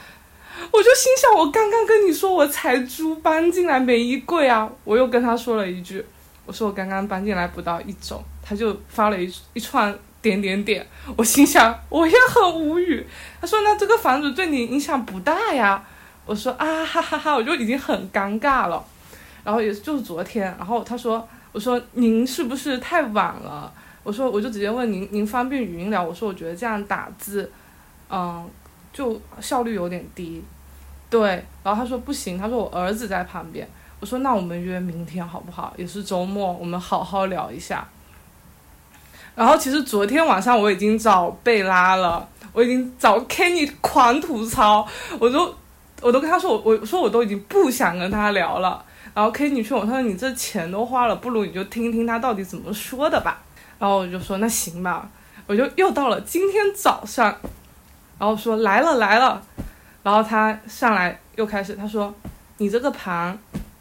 [0.73, 6.05] 我就心想，我刚刚跟你说我才租搬进来没一柜啊，我又跟他说了一句，
[6.47, 9.93] 我说我刚刚搬进来不到一周，他就发了一一串
[10.23, 13.05] 点点点，我心想我也很无语。
[13.41, 15.85] 他说那这个房子对你影响不大呀，
[16.25, 18.83] 我说啊哈哈哈，我就已经很尴尬了。
[19.45, 23.73] 然后也就是昨天，然后他说，我说您是不是太晚了？
[24.03, 26.03] 我说我就直接问您，您方便语音聊？
[26.03, 27.51] 我说我觉得这样打字，
[28.09, 28.49] 嗯。
[28.93, 30.43] 就效率有点低，
[31.11, 35.74] 对，然后他说不行，他说我儿子在旁边，我说那我们约明天好不好？
[35.76, 37.86] 也是周末，我们好好聊一下。
[39.34, 44.86] 然后其实昨天晚上我已经找贝拉了，我已经找 Kenny 狂吐槽，
[45.18, 45.54] 我都
[46.00, 48.84] 我都跟他说我我说我都已经不想跟他聊了。
[49.12, 53.42] 然后 Kenny 劝我，他说你这钱都花了，不如你就听听他到底怎么说的吧。
[53.78, 55.08] 然后我就说那行吧，
[55.46, 57.36] 我就又到了今天早上。
[58.18, 59.42] 然后说来了来了，
[60.03, 62.14] 然后他上来又开始他说，
[62.57, 63.38] 你这个盘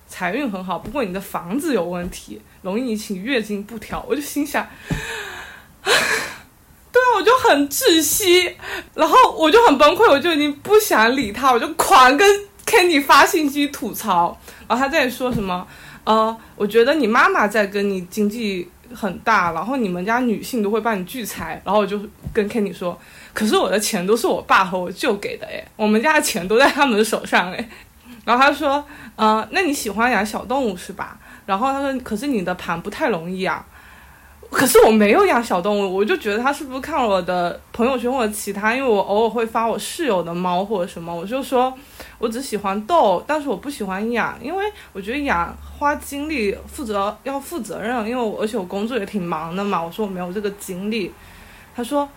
[0.08, 4.06] 财运很好，不过你的房子有问题，容易引起月经不调。
[4.08, 4.68] 我就心想，
[5.82, 8.54] 对啊，我就很窒息，
[8.96, 12.28] 然后我就很崩溃，我就已经不想理他，我就狂跟
[12.66, 14.38] Kenny 发信息吐槽。
[14.68, 15.66] 然后他在说什么？
[16.04, 21.62] 呃，我觉得你妈妈在跟你经济很大，然后你们家女性都会帮你聚财。
[21.64, 21.98] 然后我就
[22.34, 23.00] 跟 Kenny 说。
[23.34, 27.70] 可是我的钱都是我爸和我舅给的哎，我们家的钱都在他们手上哎。
[28.26, 28.84] 然后他说，
[29.16, 31.18] 嗯，那你喜欢养小动物是吧？
[31.46, 33.64] 然后他说，可是你的盘不太容易养。
[34.52, 41.74] 可是我没有养小动物，我就觉得他是不是看我的朋友圈或者其他，因为我偶尔会发我室友的猫或者什么，我就说
[42.18, 51.12] 我只喜欢逗，但是我不喜欢养，因为我觉得养花精力，负责要负责任，因为我而且我工作也挺忙的嘛，我说我没有这个精力。
[51.76, 52.08] 他说。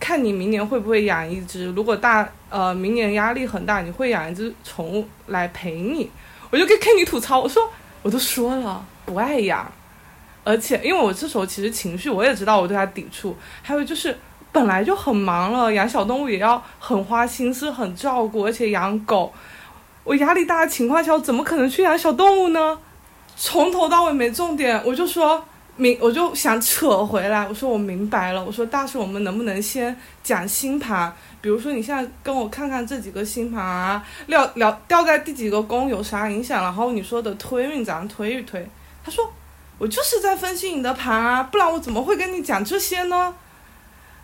[0.00, 1.66] 看你明年会不会养一只？
[1.66, 6.10] 如果大呃明年压力很大，你会养一只宠物来陪你。
[6.50, 7.70] 我就跟 Kenny 吐槽，我说
[8.02, 9.70] 我都说了不爱养，
[10.42, 14.18] 而且因为我这时候其实情绪我也知道我对他抵触，还有就是
[14.50, 19.32] 本来就很忙了，养小动物也要很花心思很照顾，而且养狗，
[20.02, 22.78] 我压力大的情况下，我怎么可能去养小动物呢？
[23.36, 25.44] 从头到尾没重点，我就说。
[25.76, 31.10] 明我就想扯回来，我说我明白了，我说大师，我们能不能先讲星盘？
[31.40, 36.62] 比如说你现在跟我看看这几个星盘啊，聊聊掉在第几个宫有啥影响？
[36.62, 38.68] 然后你说的推运咱推一推。
[39.02, 39.32] 他说
[39.78, 43.34] 我就是在分析你的盘啊，不然我怎么会跟你讲这些呢？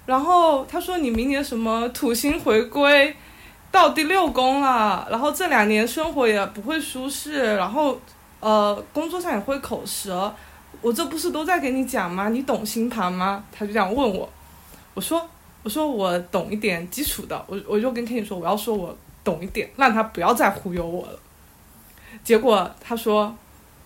[0.05, 3.17] 然后他说你明年什么土星回归
[3.71, 7.99] 到第六宫了，然后这两年生活也不会舒适，然后
[8.41, 10.35] 呃工作上也会口舌。
[10.87, 12.29] 我这不是都在给你讲吗？
[12.29, 13.43] 你懂星盘吗？
[13.51, 14.33] 他就这样问我，
[14.95, 15.21] 我说，
[15.65, 21.19] 我说我懂一点基础的，我我就跟 Kenny 说，我要说我懂一点，让他不要再忽悠我了。
[22.23, 23.35] 结果他说，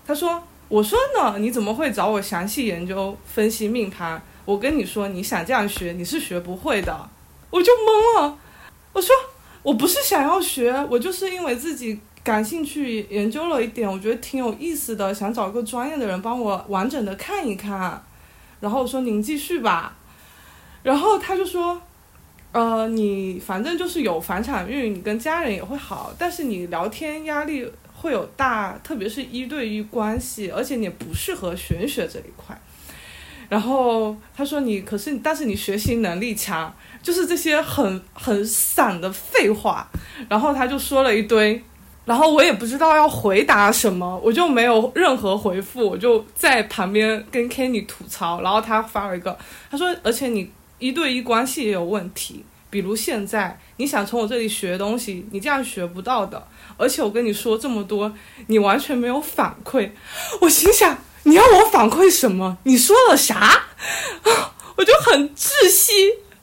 [0.07, 4.20] 他说，我说呢，你怎么会找我详细研究分析命盘？
[4.44, 7.09] 我跟你说，你想这样学，你是学不会的。
[7.48, 8.38] 我就懵了，
[8.92, 9.16] 我说，
[9.62, 11.98] 我不是想要学，我就是因为自己。
[12.23, 18.01] 感兴趣研究了一点，我觉得挺有意思的，想找一个专业的人帮我完整的看一看。
[18.61, 19.97] 然后我说您继续吧。
[20.83, 21.81] 然后他就说，
[22.53, 32.59] 呃，你反正就是有房产运，你跟家人也会好，但是你聊天压力会有大，特别是一对一关系，而且你不适合玄学这一块。
[33.49, 39.89] 然后他说你可是，但是你学习能力强，就是这些很很散的废话。
[40.29, 41.64] 然后他就说了一堆。
[42.11, 48.42] 然后我也不知道要回答什么，我就没有任何回复，我就在旁边跟 Kenny 吐槽。
[48.42, 49.38] 然后他发了一个，
[49.70, 50.50] 他说：“而且你
[50.80, 56.44] 一对一关系也有问题，比如现在你想从我这里学东西，你这样学不到的。
[56.76, 58.12] 而且我跟你说这么多，
[58.48, 59.90] 你完全没有反馈。”
[60.42, 62.58] 我心想：“你要我反馈什么？
[62.64, 63.66] 你说了啥？”
[64.74, 65.92] 我就很窒息。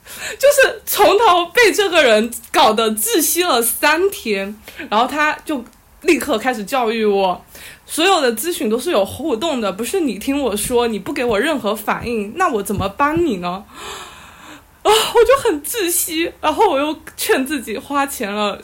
[0.38, 4.54] 就是从头被这个人搞得窒息了三天，
[4.88, 5.64] 然后他就
[6.02, 7.44] 立刻开始教育我，
[7.86, 13.64] 所有的咨询都是有互动的，不是你听我说，你不给我任何反应，那我怎么帮你呢？
[14.82, 18.58] 啊，我就很窒息，然后我又劝自己花钱了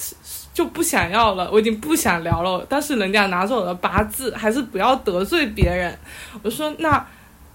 [0.52, 5.96] 就不想要了，我已经不想聊了，但是人家拿着我的八字，还是不要得罪别人。
[6.42, 7.06] 我说那，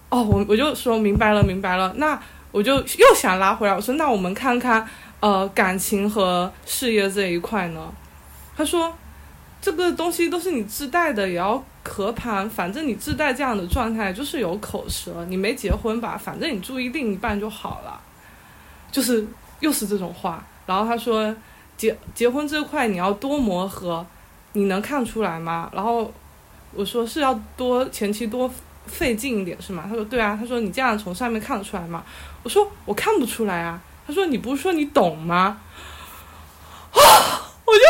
[0.09, 2.19] 哦，我我就说明白了，明白了，那。
[2.51, 4.87] 我就又想拉回来，我说那我们看看，
[5.19, 7.93] 呃，感情和事业这一块呢？
[8.57, 8.93] 他说，
[9.61, 12.49] 这个东西都是你自带的，也要和盘。
[12.49, 15.25] 反正你自带这样的状态，就是有口舌。
[15.29, 16.17] 你没结婚吧？
[16.17, 18.01] 反正你注意另一半就好了。
[18.91, 19.25] 就是
[19.59, 20.43] 又是这种话。
[20.65, 21.33] 然后他说，
[21.77, 24.05] 结结婚这块你要多磨合，
[24.53, 25.69] 你能看出来吗？
[25.73, 26.11] 然后
[26.73, 28.51] 我说是要多前期多
[28.85, 29.85] 费劲一点是吗？
[29.87, 30.37] 他说对啊。
[30.39, 32.03] 他说你这样从上面看得出来吗？
[32.43, 33.79] 我说我看不出来啊。
[34.07, 35.57] 他说你不是说你懂吗？
[36.91, 36.99] 啊，
[37.65, 37.81] 我就。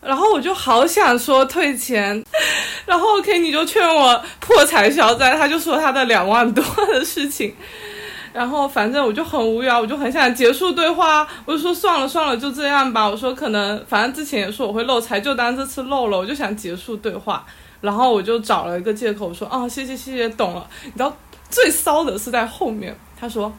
[0.00, 2.24] 然后我就好想说退钱，
[2.86, 7.54] 然后 OK 你就劝我破财消灾，他就说他的两万多的事情，
[8.32, 13.08] 然后反正我就很无聊，我就很想结束对话，我就说算了算了，就这样吧。
[13.08, 17.44] 我说可能反正之前也说我会漏财，就当这次漏了，我就想结束对话，
[17.80, 20.66] 然后我就找了一个借口说啊谢谢谢谢懂了。
[20.84, 21.14] 你知道
[21.50, 23.52] 最骚的是在后面，他说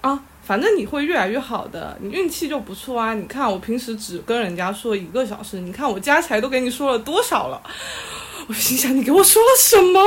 [0.00, 0.20] 啊。
[0.42, 3.14] 反正你会越来越好的，你运气就不错啊！
[3.14, 7.62] 你看我平时只跟人家说一个小时，你看我加起来都给你说了多少了。
[8.48, 10.00] 我心想你给我说了什么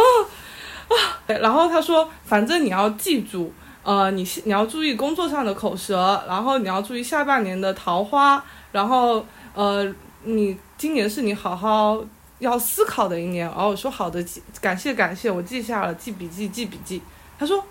[0.89, 1.21] 啊？
[1.27, 3.53] 然后他说，反正你要记住，
[3.83, 9.87] 呃，你你要注意工作上的口舌，然后你要注意下半年的桃花，然后呃，
[10.23, 12.03] 你今年是你好好
[12.39, 13.45] 要思考的一年。
[13.45, 17.01] 然后我说好的，记感谢感谢，我记下了，记笔记记笔记。
[17.43, 17.63] 他说。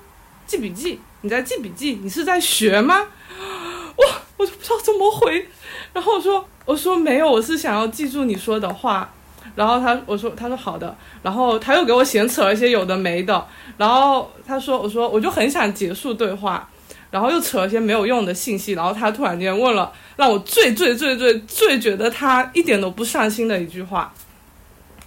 [0.45, 1.01] 记笔记？
[1.23, 2.01] 你在记笔记？
[2.03, 2.99] 你是在学吗？
[3.97, 4.07] 哇，
[4.37, 5.49] 我就不知道怎么回。
[5.93, 9.09] 然后我说，我说没有，我是想要记住你说的话。
[9.55, 10.95] 然后他，我说，他说好的。
[11.23, 13.47] 然后他又给我闲扯了一些有的没的。
[13.79, 16.69] 然后他说，我说我就很想结束对话。
[17.11, 18.73] 然后又扯了些没有用的信息。
[18.73, 24.13] 然后他突然间问了，让我最最最最最觉得他一点都不上心的一句话。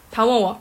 [0.10, 0.60] 他问我，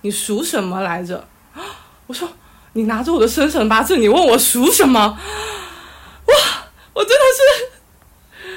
[0.00, 1.28] 你属什么来着？
[2.08, 2.28] 我说。
[2.74, 5.00] 你拿着我的生辰八字，你问我属什么？
[5.00, 6.34] 哇，
[6.92, 8.52] 我真的是，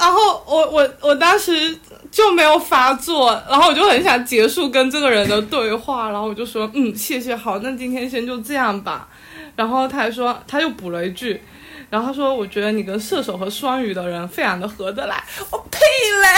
[0.00, 1.78] 然后我我我当时
[2.10, 9.08] 就没有发作，然后我就很想结束跟这个人的对话，然后我就说嗯谢谢好，那今天先就这样吧。
[9.56, 11.42] 然后他还说他又补了一句，
[11.90, 16.28] 然后他说我觉得你跟射手和双鱼的人非常的合得来，我呸嘞。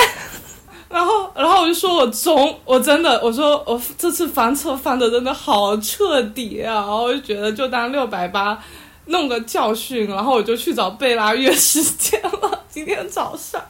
[0.94, 6.74] 然后，然后我就说，我中，我真的，我说我这次翻车翻的真的好彻底啊！
[6.74, 8.56] 然后我就觉得就当六百八，
[9.06, 10.06] 弄个教训。
[10.06, 13.60] 然后我就去找贝拉约时间了， 今天早上。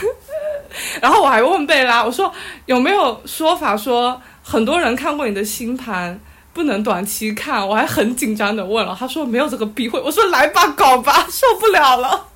[1.00, 2.30] 然后我还问贝拉，我说
[2.66, 6.20] 有没有说法说很多人看过你的星盘，
[6.52, 7.66] 不能短期看？
[7.66, 9.98] 我还很紧张的问了，他说没有这个避讳。
[9.98, 12.26] 我说来吧，搞吧，受不了了。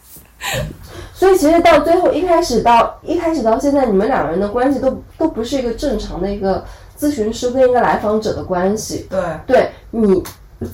[1.14, 6.64] 所以其实到最后一开始到一开始到现在，你们两个人的关系都都不是一个正常的一个
[6.98, 9.06] 咨询师跟一个来访者的关系。
[9.08, 10.22] 对，对你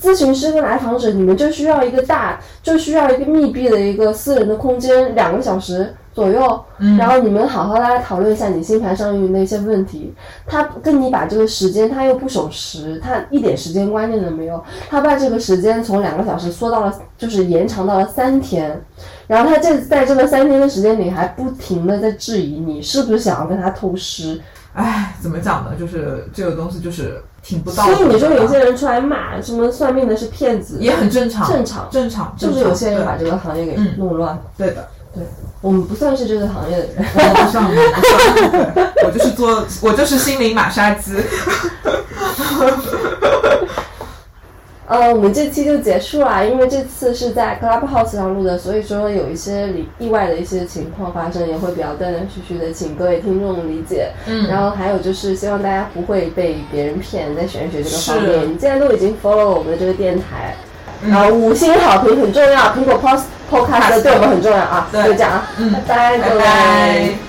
[0.01, 5.95] 咨询师跟来访者，你们就需要一个大，就需要一个密闭的一个私人的空间，两个小时。
[6.13, 6.65] 左右，
[6.97, 10.13] 然后你们好好的来讨论一下你星盘上遇的一些问题。
[10.45, 14.61] 他跟你把这个时间，他又不守时，他一点时间观念都没有。
[14.89, 18.81] 他把这个时间从两个小时缩到了，就是延长到了三天。
[19.27, 24.41] 然后他这在这个三天的时间里，还不停的在质疑你是不是想要跟他偷师。
[24.73, 25.71] 唉，怎么讲呢？
[25.79, 27.95] 就是这个东西就是挺不道德。
[27.95, 34.37] 所以你说有些人出来骂什么算命的是骗子，也很正常，正常，正常，就是有些人把这个行业给弄乱。
[34.57, 34.87] 对的。
[35.13, 35.23] 对
[35.61, 41.15] 我们不算是这个行业的人，我不算，我不算，我就是做，我就是心灵马杀鸡。
[44.85, 54.11] 呃，我们这期就结束了，因为这次是在 Clubhouse 上录的，所以说有一些理意外的一些情况发生，也会比较断断续续的，请各位听众理解。
[54.25, 60.55] 嗯，然后还有就是希望大家不会被别人骗，在玄学这个方面，你既然都已经 follow 我们的这个电台。
[61.07, 65.47] 然后五星好评很重要，苹果 Post Podcast 对我们很重要啊，就这样啊，
[65.87, 67.28] 拜拜，拜拜。